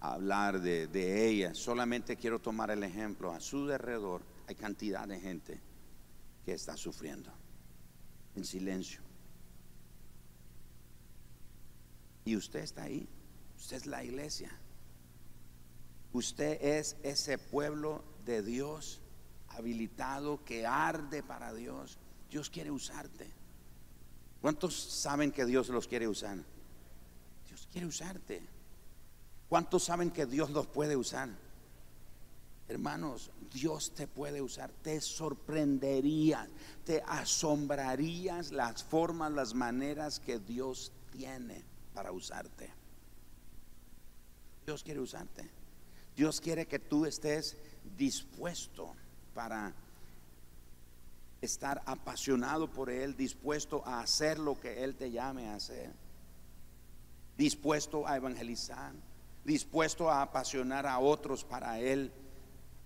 hablar 0.00 0.60
de, 0.60 0.86
de 0.86 1.26
ella, 1.28 1.54
solamente 1.54 2.16
quiero 2.16 2.38
tomar 2.38 2.70
el 2.70 2.84
ejemplo. 2.84 3.32
A 3.32 3.40
su 3.40 3.70
alrededor 3.70 4.22
hay 4.46 4.54
cantidad 4.54 5.06
de 5.06 5.20
gente 5.20 5.60
que 6.44 6.52
está 6.52 6.76
sufriendo 6.76 7.32
en 8.36 8.44
silencio 8.44 9.07
Y 12.28 12.36
usted 12.36 12.60
está 12.60 12.82
ahí. 12.82 13.08
Usted 13.56 13.78
es 13.78 13.86
la 13.86 14.04
iglesia. 14.04 14.50
Usted 16.12 16.62
es 16.62 16.98
ese 17.02 17.38
pueblo 17.38 18.04
de 18.26 18.42
Dios 18.42 19.00
habilitado 19.48 20.44
que 20.44 20.66
arde 20.66 21.22
para 21.22 21.54
Dios. 21.54 21.96
Dios 22.30 22.50
quiere 22.50 22.70
usarte. 22.70 23.32
¿Cuántos 24.42 24.74
saben 24.74 25.32
que 25.32 25.46
Dios 25.46 25.70
los 25.70 25.88
quiere 25.88 26.06
usar? 26.06 26.36
Dios 27.46 27.66
quiere 27.72 27.86
usarte. 27.86 28.42
¿Cuántos 29.48 29.84
saben 29.84 30.10
que 30.10 30.26
Dios 30.26 30.50
los 30.50 30.66
puede 30.66 30.96
usar? 30.96 31.30
Hermanos, 32.68 33.30
Dios 33.50 33.94
te 33.94 34.06
puede 34.06 34.42
usar, 34.42 34.70
te 34.82 35.00
sorprenderías, 35.00 36.46
te 36.84 37.02
asombrarías 37.06 38.52
las 38.52 38.84
formas, 38.84 39.32
las 39.32 39.54
maneras 39.54 40.20
que 40.20 40.38
Dios 40.38 40.92
tiene 41.10 41.77
para 41.98 42.12
usarte. 42.12 42.70
Dios 44.64 44.84
quiere 44.84 45.00
usarte. 45.00 45.50
Dios 46.14 46.40
quiere 46.40 46.64
que 46.64 46.78
tú 46.78 47.06
estés 47.06 47.56
dispuesto 47.96 48.94
para 49.34 49.74
estar 51.40 51.82
apasionado 51.86 52.70
por 52.70 52.88
Él, 52.88 53.16
dispuesto 53.16 53.82
a 53.84 53.98
hacer 53.98 54.38
lo 54.38 54.60
que 54.60 54.84
Él 54.84 54.94
te 54.94 55.10
llame 55.10 55.48
a 55.48 55.56
hacer, 55.56 55.90
dispuesto 57.36 58.06
a 58.06 58.16
evangelizar, 58.16 58.92
dispuesto 59.44 60.08
a 60.08 60.22
apasionar 60.22 60.86
a 60.86 61.00
otros 61.00 61.42
para 61.42 61.80
Él, 61.80 62.12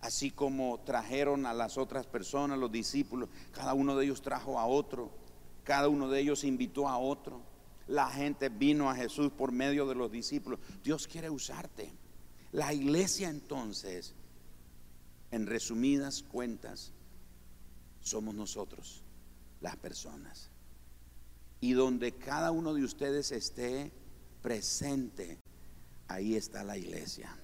así 0.00 0.30
como 0.30 0.80
trajeron 0.86 1.44
a 1.44 1.52
las 1.52 1.76
otras 1.76 2.06
personas, 2.06 2.58
los 2.58 2.72
discípulos, 2.72 3.28
cada 3.50 3.74
uno 3.74 3.94
de 3.94 4.06
ellos 4.06 4.22
trajo 4.22 4.58
a 4.58 4.64
otro, 4.64 5.10
cada 5.64 5.88
uno 5.88 6.08
de 6.08 6.18
ellos 6.18 6.44
invitó 6.44 6.88
a 6.88 6.96
otro 6.96 7.51
la 7.88 8.10
gente 8.10 8.48
vino 8.48 8.90
a 8.90 8.94
Jesús 8.94 9.30
por 9.32 9.52
medio 9.52 9.86
de 9.86 9.94
los 9.94 10.10
discípulos. 10.10 10.60
Dios 10.82 11.06
quiere 11.06 11.30
usarte. 11.30 11.92
La 12.52 12.72
iglesia 12.72 13.28
entonces, 13.28 14.14
en 15.30 15.46
resumidas 15.46 16.22
cuentas, 16.22 16.92
somos 18.00 18.34
nosotros, 18.34 19.02
las 19.60 19.76
personas. 19.76 20.50
Y 21.60 21.72
donde 21.72 22.12
cada 22.12 22.50
uno 22.50 22.74
de 22.74 22.84
ustedes 22.84 23.32
esté 23.32 23.92
presente, 24.42 25.38
ahí 26.08 26.34
está 26.34 26.64
la 26.64 26.76
iglesia. 26.76 27.36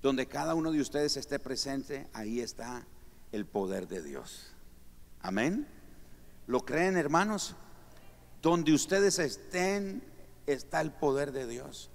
Donde 0.00 0.26
cada 0.26 0.54
uno 0.54 0.72
de 0.72 0.80
ustedes 0.80 1.16
esté 1.16 1.38
presente, 1.38 2.08
ahí 2.12 2.40
está 2.40 2.86
el 3.30 3.46
poder 3.46 3.86
de 3.86 4.02
Dios. 4.02 4.48
Amén. 5.20 5.68
¿Lo 6.46 6.64
creen, 6.64 6.96
hermanos? 6.96 7.54
Donde 8.42 8.74
ustedes 8.74 9.20
estén 9.20 10.02
está 10.46 10.80
el 10.80 10.90
poder 10.90 11.30
de 11.30 11.46
Dios. 11.46 11.90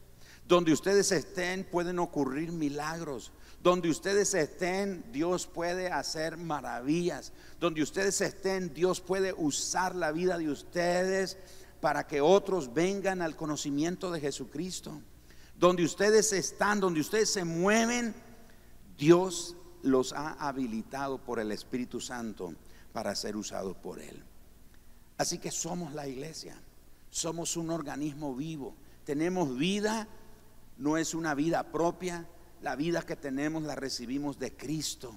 Donde 0.48 0.72
ustedes 0.72 1.12
estén 1.12 1.66
pueden 1.66 2.00
ocurrir 2.00 2.54
milagros. 2.54 3.34
Donde 3.62 3.90
ustedes 3.90 4.34
estén, 4.34 5.04
Dios 5.12 5.46
puede 5.46 5.90
hacer 5.92 6.38
maravillas. 6.38 7.34
Donde 7.60 7.82
ustedes 7.82 8.22
estén, 8.22 8.74
Dios 8.74 9.02
puede 9.02 9.34
usar 9.34 9.94
la 9.94 10.14
vida 10.14 10.38
de 10.38 10.50
ustedes 10.50 11.38
para 11.82 12.08
que 12.08 12.22
otros 12.22 12.74
vengan 12.74 13.22
al 13.22 13.36
conocimiento 13.36 14.10
de 14.10 14.22
Jesucristo. 14.22 15.02
Donde 15.60 15.84
ustedes 15.84 16.32
están, 16.32 16.80
donde 16.80 17.02
ustedes 17.02 17.30
se 17.30 17.44
mueven, 17.44 18.16
Dios 18.98 19.58
los 19.82 20.14
ha 20.14 20.32
habilitado 20.34 21.18
por 21.18 21.40
el 21.40 21.52
Espíritu 21.52 22.00
Santo 22.00 22.54
para 22.94 23.16
ser 23.16 23.36
usados 23.36 23.76
por 23.76 24.00
Él. 24.00 24.24
Así 25.18 25.40
que 25.40 25.52
somos 25.52 25.94
la 25.94 26.08
iglesia, 26.08 26.56
somos 27.10 27.58
un 27.58 27.72
organismo 27.72 28.36
vivo, 28.36 28.76
tenemos 29.04 29.58
vida, 29.58 30.08
no 30.78 30.98
es 30.98 31.14
una 31.14 31.34
vida 31.34 31.72
propia, 31.72 32.28
la 32.62 32.76
vida 32.76 33.02
que 33.02 33.16
tenemos 33.16 33.64
la 33.64 33.76
recibimos 33.76 34.38
de 34.38 34.56
Cristo. 34.56 35.16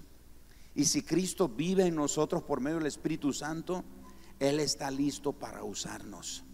Y 0.74 0.84
si 0.84 1.02
Cristo 1.02 1.48
vive 1.48 1.86
en 1.86 1.96
nosotros 1.96 2.42
por 2.42 2.60
medio 2.60 2.78
del 2.78 2.86
Espíritu 2.86 3.32
Santo, 3.32 3.84
Él 4.38 4.60
está 4.60 4.90
listo 4.90 5.32
para 5.32 5.64
usarnos. 5.64 6.44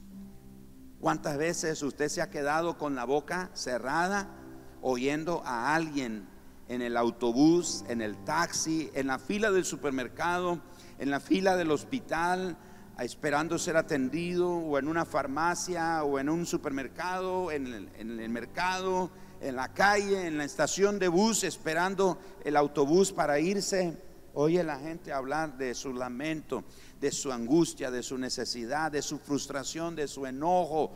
¿Cuántas 1.01 1.37
veces 1.37 1.83
usted 1.83 2.09
se 2.09 2.23
ha 2.23 2.31
quedado 2.31 2.79
con 2.79 2.95
la 2.95 3.05
boca 3.05 3.51
cerrada 3.53 4.35
oyendo 4.81 5.43
a 5.45 5.75
alguien 5.75 6.27
en 6.69 6.83
el 6.83 6.97
autobús, 6.97 7.85
en 7.89 8.01
el 8.01 8.17
taxi, 8.25 8.91
en 8.95 9.07
la 9.07 9.19
fila 9.19 9.51
del 9.51 9.65
supermercado, 9.65 10.61
en 10.99 11.11
la 11.11 11.21
fila 11.21 11.57
del 11.57 11.71
hospital, 11.71 12.57
esperando 13.05 13.59
ser 13.59 13.77
atendido, 13.77 14.51
o 14.51 14.79
en 14.79 14.89
una 14.89 15.05
farmacia, 15.05 16.03
o 16.05 16.19
en 16.19 16.29
un 16.29 16.47
supermercado, 16.47 17.51
en 17.51 17.67
el, 17.67 17.89
en 17.99 18.19
el 18.19 18.29
mercado, 18.31 19.11
en 19.41 19.57
la 19.57 19.73
calle, 19.75 20.27
en 20.27 20.39
la 20.39 20.45
estación 20.45 20.99
de 20.99 21.09
bus, 21.09 21.45
esperando 21.45 22.19
el 22.45 22.57
autobús 22.57 23.13
para 23.13 23.39
irse. 23.39 23.97
Oye 24.35 24.63
la 24.65 24.79
gente 24.79 25.13
hablar 25.13 25.57
de 25.57 25.75
su 25.75 25.93
lamento, 25.93 26.65
de 27.01 27.11
su 27.11 27.33
angustia, 27.33 27.91
de 27.91 28.03
su 28.03 28.19
necesidad, 28.19 28.93
de 28.93 29.03
su 29.03 29.19
frustración, 29.19 29.95
de 29.95 30.09
su 30.09 30.27
enojo, 30.27 30.93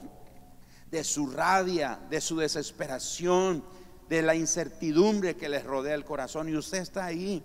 de 0.91 1.05
su 1.05 1.27
rabia, 1.27 2.01
de 2.11 2.21
su 2.21 2.37
desesperación, 2.37 3.65
de 4.09 4.23
la 4.23 4.35
incertidumbre 4.35 5.37
que 5.37 5.49
les 5.49 5.65
rodea 5.65 5.95
el 5.95 6.05
corazón. 6.05 6.49
Y 6.49 6.57
usted 6.57 6.79
está 6.79 7.07
ahí 7.07 7.43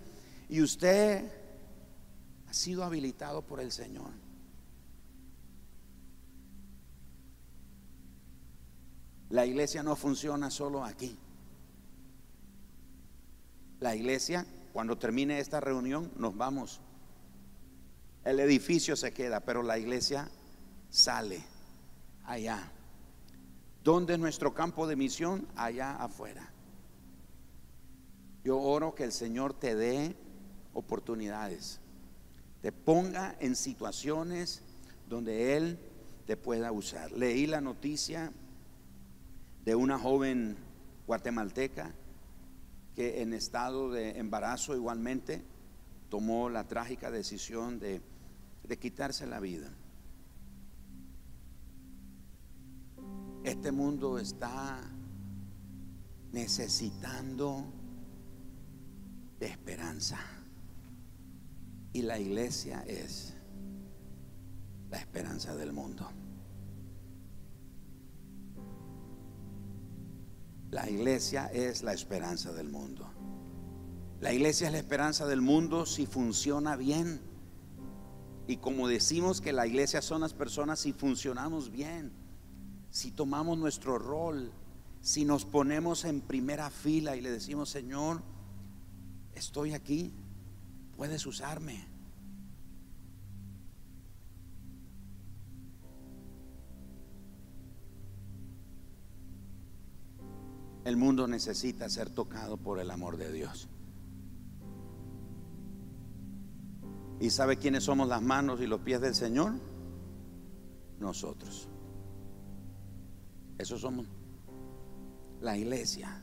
y 0.50 0.62
usted 0.62 1.32
ha 2.48 2.54
sido 2.54 2.84
habilitado 2.84 3.42
por 3.44 3.62
el 3.62 3.72
Señor. 3.72 4.25
La 9.36 9.46
iglesia 9.46 9.84
no 9.84 9.98
funciona 9.98 10.50
solo 10.50 10.86
aquí. 10.86 11.14
La 13.82 13.94
iglesia, 13.94 14.46
cuando 14.72 14.98
termine 14.98 15.40
esta 15.42 15.60
reunión, 15.60 16.10
nos 16.16 16.38
vamos. 16.38 16.80
El 18.24 18.40
edificio 18.40 18.96
se 18.96 19.12
queda, 19.12 19.42
pero 19.42 19.62
la 19.62 19.78
iglesia 19.78 20.30
sale 20.90 21.44
allá. 22.24 22.72
¿Dónde 23.84 24.14
es 24.14 24.20
nuestro 24.20 24.54
campo 24.54 24.88
de 24.88 24.96
misión? 24.96 25.46
Allá 25.58 25.98
afuera. 25.98 26.50
Yo 28.46 28.58
oro 28.58 28.96
que 28.96 29.04
el 29.04 29.12
Señor 29.12 29.54
te 29.54 29.76
dé 29.76 30.16
oportunidades, 30.74 31.82
te 32.62 32.72
ponga 32.72 33.36
en 33.42 33.58
situaciones 33.58 34.64
donde 35.10 35.58
Él 35.58 35.78
te 36.26 36.38
pueda 36.38 36.72
usar. 36.72 37.12
Leí 37.12 37.48
la 37.48 37.60
noticia 37.60 38.32
de 39.66 39.76
una 39.76 39.98
joven 39.98 40.56
guatemalteca 41.08 41.94
que 42.96 43.22
en 43.22 43.34
estado 43.34 43.92
de 43.92 44.20
embarazo 44.20 44.76
igualmente 44.76 45.44
tomó 46.10 46.50
la 46.50 46.68
trágica 46.68 47.12
decisión 47.12 47.80
de, 47.80 48.02
de 48.64 48.80
quitarse 48.80 49.26
la 49.28 49.40
vida. 49.40 49.70
Este 53.44 53.72
mundo 53.72 54.18
está 54.18 54.80
necesitando 56.32 57.66
de 59.40 59.48
esperanza. 59.48 60.20
Y 61.94 62.02
la 62.02 62.20
iglesia 62.20 62.84
es 62.88 63.34
la 64.90 64.98
esperanza 64.98 65.56
del 65.56 65.74
mundo. 65.74 66.10
La 70.76 70.90
iglesia 70.90 71.48
es 71.48 71.84
la 71.84 71.94
esperanza 71.94 72.52
del 72.52 72.68
mundo. 72.68 73.10
La 74.20 74.34
iglesia 74.34 74.68
es 74.68 74.74
la 74.74 74.80
esperanza 74.80 75.26
del 75.26 75.42
mundo 75.42 75.86
si 75.86 76.06
funciona 76.06 76.76
bien. 76.76 77.22
Y 78.46 78.58
como 78.58 78.90
decimos 78.90 79.40
que 79.40 79.54
la 79.54 79.66
iglesia 79.68 80.02
son 80.02 80.20
las 80.20 80.34
personas 80.34 80.80
si 80.80 80.92
funcionamos 80.92 81.72
bien 81.72 82.26
si 82.96 83.12
tomamos 83.12 83.58
nuestro 83.58 84.00
rol, 84.00 84.54
si 85.02 85.26
nos 85.26 85.44
ponemos 85.44 86.06
en 86.06 86.22
primera 86.22 86.70
fila 86.70 87.18
y 87.18 87.22
le 87.22 87.30
decimos, 87.30 87.70
Señor, 87.70 88.24
estoy 89.34 89.74
aquí, 89.74 90.14
puedes 90.96 91.26
usarme. 91.26 91.86
El 100.86 100.98
mundo 100.98 101.28
necesita 101.28 101.90
ser 101.90 102.12
tocado 102.12 102.58
por 102.58 102.80
el 102.80 102.92
amor 102.92 103.18
de 103.18 103.32
Dios. 103.32 103.68
¿Y 107.20 107.32
sabe 107.32 107.58
quiénes 107.58 107.84
somos 107.84 108.08
las 108.08 108.22
manos 108.22 108.62
y 108.62 108.68
los 108.68 108.82
pies 108.82 109.02
del 109.02 109.16
Señor? 109.16 109.54
Nosotros. 111.00 111.68
Eso 113.58 113.80
somos 113.80 114.06
la 115.42 115.58
iglesia. 115.58 116.22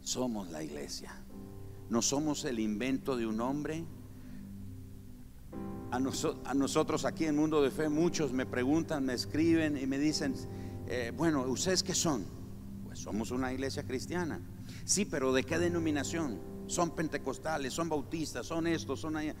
Somos 0.00 0.48
la 0.50 0.62
iglesia. 0.62 1.12
No 1.90 2.00
somos 2.00 2.46
el 2.46 2.58
invento 2.58 3.14
de 3.14 3.26
un 3.26 3.42
hombre. 3.42 3.84
A, 5.90 6.54
nosotros 6.54 7.04
aquí 7.04 7.26
en 7.26 7.36
Mundo 7.36 7.62
de 7.62 7.70
Fe 7.70 7.90
muchos 7.90 8.32
me 8.32 8.46
preguntan, 8.46 9.04
me 9.04 9.12
escriben 9.12 9.76
y 9.76 9.86
me 9.86 9.98
dicen, 9.98 10.34
eh, 10.86 11.12
bueno, 11.14 11.42
¿ustedes 11.42 11.82
qué 11.82 11.94
son? 11.94 12.37
Pues 12.88 13.00
somos 13.00 13.30
una 13.32 13.52
iglesia 13.52 13.82
cristiana. 13.82 14.40
Sí, 14.86 15.04
pero 15.04 15.34
¿de 15.34 15.44
qué 15.44 15.58
denominación? 15.58 16.40
Son 16.68 16.96
pentecostales, 16.96 17.74
son 17.74 17.90
bautistas, 17.90 18.46
son 18.46 18.66
estos, 18.66 19.00
son 19.00 19.18
allá. 19.18 19.34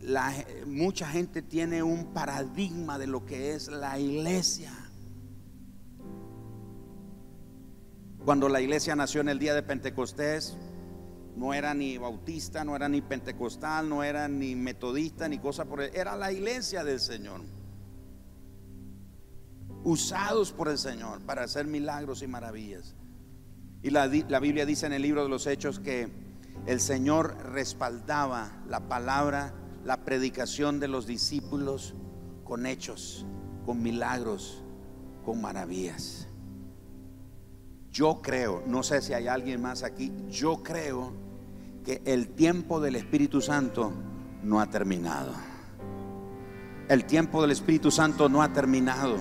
La, 0.00 0.32
mucha 0.66 1.06
gente 1.06 1.42
tiene 1.42 1.82
un 1.82 2.14
paradigma 2.14 2.98
de 2.98 3.06
lo 3.06 3.26
que 3.26 3.52
es 3.52 3.68
la 3.68 3.98
iglesia. 3.98 4.72
Cuando 8.24 8.48
la 8.48 8.62
iglesia 8.62 8.96
nació 8.96 9.20
en 9.20 9.28
el 9.28 9.38
día 9.38 9.54
de 9.54 9.62
Pentecostés, 9.62 10.56
no 11.36 11.52
era 11.52 11.74
ni 11.74 11.98
bautista, 11.98 12.64
no 12.64 12.74
era 12.74 12.88
ni 12.88 13.02
pentecostal, 13.02 13.86
no 13.86 14.02
era 14.02 14.28
ni 14.28 14.56
metodista, 14.56 15.28
ni 15.28 15.38
cosa 15.38 15.66
por 15.66 15.82
el, 15.82 15.94
era 15.94 16.16
la 16.16 16.32
iglesia 16.32 16.84
del 16.84 17.00
Señor. 17.00 17.42
Usados 19.84 20.52
por 20.52 20.68
el 20.68 20.78
Señor 20.78 21.20
para 21.22 21.44
hacer 21.44 21.66
milagros 21.66 22.22
y 22.22 22.26
maravillas. 22.26 22.94
Y 23.82 23.90
la, 23.90 24.06
la 24.06 24.40
Biblia 24.40 24.64
dice 24.64 24.86
en 24.86 24.92
el 24.92 25.02
libro 25.02 25.22
de 25.24 25.28
los 25.28 25.46
Hechos 25.46 25.80
que 25.80 26.10
el 26.66 26.80
Señor 26.80 27.36
respaldaba 27.52 28.62
la 28.68 28.88
palabra, 28.88 29.54
la 29.84 30.04
predicación 30.04 30.78
de 30.78 30.88
los 30.88 31.06
discípulos 31.06 31.94
con 32.44 32.66
hechos, 32.66 33.26
con 33.66 33.82
milagros, 33.82 34.62
con 35.24 35.40
maravillas. 35.40 36.28
Yo 37.90 38.22
creo, 38.22 38.62
no 38.66 38.82
sé 38.82 39.02
si 39.02 39.12
hay 39.12 39.26
alguien 39.26 39.60
más 39.60 39.82
aquí, 39.82 40.12
yo 40.30 40.62
creo 40.62 41.12
que 41.84 42.00
el 42.04 42.28
tiempo 42.28 42.80
del 42.80 42.96
Espíritu 42.96 43.40
Santo 43.40 43.92
no 44.42 44.60
ha 44.60 44.70
terminado. 44.70 45.32
El 46.88 47.04
tiempo 47.04 47.42
del 47.42 47.50
Espíritu 47.50 47.90
Santo 47.90 48.28
no 48.28 48.42
ha 48.42 48.52
terminado. 48.52 49.16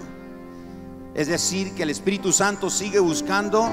Es 1.13 1.27
decir, 1.27 1.73
que 1.75 1.83
el 1.83 1.89
Espíritu 1.89 2.31
Santo 2.31 2.69
sigue 2.69 2.99
buscando 2.99 3.69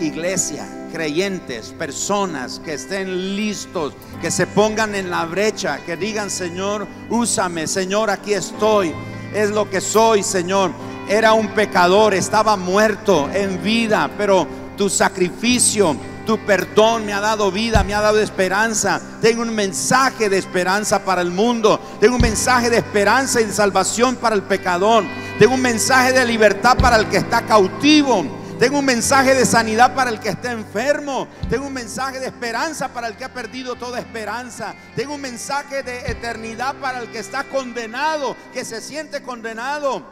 iglesia, 0.00 0.88
creyentes, 0.92 1.74
personas 1.78 2.60
que 2.64 2.74
estén 2.74 3.36
listos, 3.36 3.94
que 4.20 4.30
se 4.30 4.46
pongan 4.46 4.94
en 4.94 5.10
la 5.10 5.24
brecha, 5.24 5.78
que 5.84 5.96
digan, 5.96 6.30
Señor, 6.30 6.86
úsame, 7.10 7.66
Señor, 7.66 8.10
aquí 8.10 8.34
estoy. 8.34 8.94
Es 9.34 9.50
lo 9.50 9.68
que 9.68 9.80
soy, 9.80 10.22
Señor 10.22 10.70
era 11.08 11.32
un 11.32 11.48
pecador, 11.48 12.14
estaba 12.14 12.56
muerto 12.56 13.28
en 13.32 13.62
vida, 13.62 14.10
pero 14.18 14.46
tu 14.76 14.88
sacrificio, 14.88 15.96
tu 16.26 16.38
perdón 16.38 17.06
me 17.06 17.12
ha 17.12 17.20
dado 17.20 17.52
vida, 17.52 17.84
me 17.84 17.94
ha 17.94 18.00
dado 18.00 18.20
esperanza. 18.20 19.00
Tengo 19.22 19.42
un 19.42 19.54
mensaje 19.54 20.28
de 20.28 20.38
esperanza 20.38 21.04
para 21.04 21.22
el 21.22 21.30
mundo. 21.30 21.80
Tengo 22.00 22.16
un 22.16 22.22
mensaje 22.22 22.68
de 22.68 22.78
esperanza 22.78 23.40
y 23.40 23.44
de 23.44 23.52
salvación 23.52 24.16
para 24.16 24.34
el 24.34 24.42
pecador. 24.42 25.04
Tengo 25.38 25.52
un 25.52 25.60
mensaje 25.60 26.14
de 26.14 26.24
libertad 26.24 26.78
para 26.78 26.96
el 26.96 27.10
que 27.10 27.18
está 27.18 27.42
cautivo. 27.42 28.24
Tengo 28.58 28.78
un 28.78 28.86
mensaje 28.86 29.34
de 29.34 29.44
sanidad 29.44 29.94
para 29.94 30.08
el 30.08 30.18
que 30.18 30.30
está 30.30 30.50
enfermo. 30.50 31.28
Tengo 31.50 31.66
un 31.66 31.74
mensaje 31.74 32.18
de 32.18 32.24
esperanza 32.24 32.88
para 32.88 33.08
el 33.08 33.16
que 33.18 33.24
ha 33.26 33.34
perdido 33.34 33.74
toda 33.74 33.98
esperanza. 33.98 34.74
Tengo 34.94 35.14
un 35.14 35.20
mensaje 35.20 35.82
de 35.82 36.10
eternidad 36.10 36.74
para 36.76 37.00
el 37.00 37.10
que 37.10 37.18
está 37.18 37.44
condenado, 37.44 38.34
que 38.54 38.64
se 38.64 38.80
siente 38.80 39.22
condenado. 39.22 40.02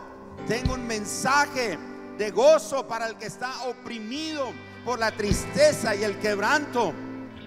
Tengo 0.46 0.74
un 0.74 0.86
mensaje 0.86 1.78
de 2.18 2.30
gozo 2.30 2.86
para 2.86 3.06
el 3.06 3.16
que 3.16 3.24
está 3.24 3.62
oprimido 3.62 4.52
por 4.84 4.98
la 4.98 5.10
tristeza 5.10 5.94
y 5.94 6.04
el 6.04 6.18
quebranto. 6.18 6.92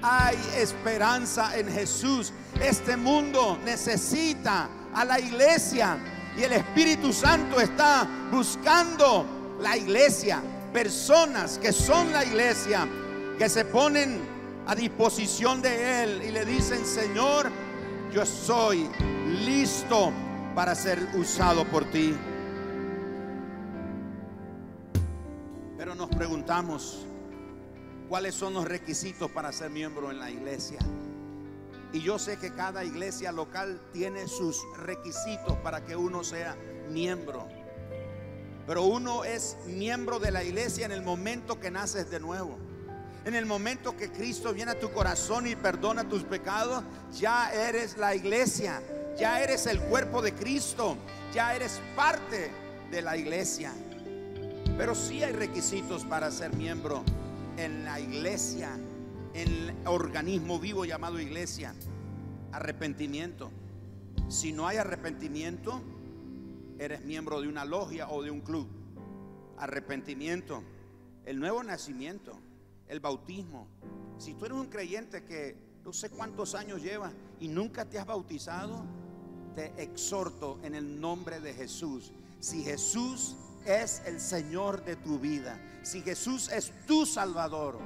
Hay 0.01 0.35
esperanza 0.55 1.55
en 1.55 1.71
Jesús. 1.71 2.33
Este 2.59 2.97
mundo 2.97 3.59
necesita 3.63 4.67
a 4.95 5.05
la 5.05 5.19
iglesia 5.19 5.99
y 6.37 6.43
el 6.43 6.53
Espíritu 6.53 7.11
Santo 7.11 7.59
está 7.59 8.07
buscando 8.31 9.25
la 9.59 9.75
iglesia, 9.75 10.41
personas 10.71 11.57
que 11.57 11.73
son 11.73 12.11
la 12.11 12.23
iglesia, 12.23 12.87
que 13.37 13.49
se 13.49 13.65
ponen 13.65 14.19
a 14.67 14.75
disposición 14.75 15.61
de 15.61 16.03
Él 16.03 16.21
y 16.27 16.31
le 16.31 16.45
dicen, 16.45 16.85
Señor, 16.85 17.49
yo 18.13 18.25
soy 18.25 18.87
listo 19.45 20.11
para 20.53 20.75
ser 20.75 20.99
usado 21.15 21.65
por 21.65 21.85
ti. 21.85 22.15
nos 25.97 26.09
preguntamos, 26.09 27.05
cuáles 28.07 28.35
son 28.35 28.53
los 28.53 28.65
requisitos 28.65 29.31
para 29.31 29.51
ser 29.51 29.71
miembro 29.71 30.11
en 30.11 30.19
la 30.19 30.29
iglesia. 30.29 30.77
Y 31.93 32.01
yo 32.01 32.19
sé 32.19 32.37
que 32.37 32.51
cada 32.53 32.83
iglesia 32.83 33.31
local 33.31 33.79
tiene 33.93 34.27
sus 34.27 34.61
requisitos 34.77 35.57
para 35.63 35.83
que 35.85 35.95
uno 35.95 36.23
sea 36.23 36.55
miembro. 36.89 37.47
Pero 38.65 38.83
uno 38.83 39.23
es 39.23 39.55
miembro 39.65 40.19
de 40.19 40.31
la 40.31 40.43
iglesia 40.43 40.85
en 40.85 40.91
el 40.91 41.01
momento 41.01 41.59
que 41.59 41.71
naces 41.71 42.09
de 42.09 42.19
nuevo. 42.19 42.57
En 43.23 43.35
el 43.35 43.45
momento 43.45 43.95
que 43.95 44.11
Cristo 44.11 44.53
viene 44.53 44.71
a 44.71 44.79
tu 44.79 44.91
corazón 44.91 45.47
y 45.47 45.55
perdona 45.55 46.07
tus 46.07 46.23
pecados, 46.23 46.83
ya 47.13 47.51
eres 47.51 47.97
la 47.97 48.15
iglesia, 48.15 48.81
ya 49.17 49.41
eres 49.41 49.67
el 49.67 49.81
cuerpo 49.81 50.21
de 50.21 50.33
Cristo, 50.33 50.97
ya 51.33 51.55
eres 51.55 51.81
parte 51.95 52.51
de 52.91 53.01
la 53.01 53.17
iglesia. 53.17 53.73
Pero 54.77 54.95
sí 54.95 55.23
hay 55.23 55.33
requisitos 55.33 56.05
para 56.05 56.31
ser 56.31 56.53
miembro 56.53 57.03
en 57.57 57.83
la 57.83 57.99
iglesia, 57.99 58.69
el 59.37 59.71
organismo 59.85 60.59
vivo 60.59 60.83
llamado 60.83 61.19
iglesia. 61.19 61.75
Arrepentimiento. 62.51 63.51
Si 64.29 64.51
no 64.51 64.67
hay 64.67 64.77
arrepentimiento, 64.77 65.79
eres 66.79 67.05
miembro 67.05 67.39
de 67.39 67.47
una 67.47 67.63
logia 67.63 68.09
o 68.09 68.23
de 68.23 68.31
un 68.31 68.41
club. 68.41 68.67
Arrepentimiento. 69.59 70.63
El 71.23 71.39
nuevo 71.39 71.61
nacimiento. 71.63 72.39
El 72.87 72.99
bautismo. 72.99 73.67
Si 74.17 74.33
tú 74.33 74.45
eres 74.45 74.57
un 74.57 74.67
creyente 74.67 75.23
que 75.23 75.55
no 75.85 75.93
sé 75.93 76.09
cuántos 76.09 76.55
años 76.55 76.81
llevas 76.81 77.13
y 77.39 77.47
nunca 77.47 77.85
te 77.85 77.99
has 77.99 78.07
bautizado, 78.07 78.83
te 79.55 79.71
exhorto 79.81 80.59
en 80.63 80.73
el 80.73 80.99
nombre 80.99 81.39
de 81.39 81.53
Jesús. 81.53 82.11
Si 82.39 82.63
Jesús 82.63 83.35
es 83.67 84.01
el 84.07 84.19
Señor 84.19 84.83
de 84.83 84.95
tu 84.95 85.19
vida, 85.19 85.61
si 85.83 86.01
Jesús 86.01 86.49
es 86.51 86.73
tu 86.87 87.05
Salvador, 87.05 87.77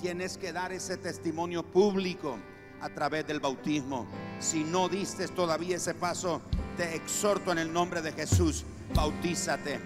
tienes 0.00 0.36
que 0.36 0.52
dar 0.52 0.72
ese 0.72 0.96
testimonio 0.96 1.62
público 1.62 2.38
a 2.80 2.88
través 2.90 3.26
del 3.26 3.40
bautismo. 3.40 4.06
Si 4.40 4.64
no 4.64 4.88
diste 4.88 5.28
todavía 5.28 5.76
ese 5.76 5.94
paso, 5.94 6.42
te 6.76 6.96
exhorto 6.96 7.52
en 7.52 7.58
el 7.58 7.72
nombre 7.72 8.02
de 8.02 8.12
Jesús, 8.12 8.64
bautízate. 8.94 9.80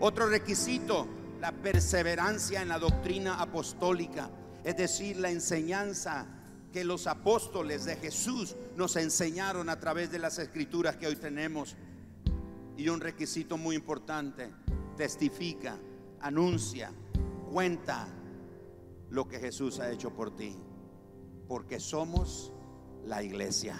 Otro 0.00 0.28
requisito, 0.28 1.06
la 1.40 1.52
perseverancia 1.52 2.62
en 2.62 2.68
la 2.68 2.78
doctrina 2.78 3.40
apostólica, 3.40 4.30
es 4.64 4.76
decir, 4.76 5.16
la 5.18 5.30
enseñanza 5.30 6.26
que 6.72 6.84
los 6.84 7.06
apóstoles 7.06 7.84
de 7.84 7.96
Jesús 7.96 8.56
nos 8.76 8.96
enseñaron 8.96 9.68
a 9.68 9.78
través 9.78 10.10
de 10.10 10.18
las 10.18 10.38
escrituras 10.38 10.96
que 10.96 11.06
hoy 11.06 11.16
tenemos. 11.16 11.76
Y 12.76 12.88
un 12.88 13.00
requisito 13.00 13.56
muy 13.56 13.76
importante, 13.76 14.50
testifica, 14.96 15.76
anuncia, 16.20 16.92
cuenta 17.52 18.08
lo 19.10 19.28
que 19.28 19.38
Jesús 19.38 19.80
ha 19.80 19.90
hecho 19.90 20.14
por 20.14 20.34
ti. 20.34 20.56
Porque 21.46 21.80
somos 21.80 22.52
la 23.04 23.22
iglesia. 23.22 23.78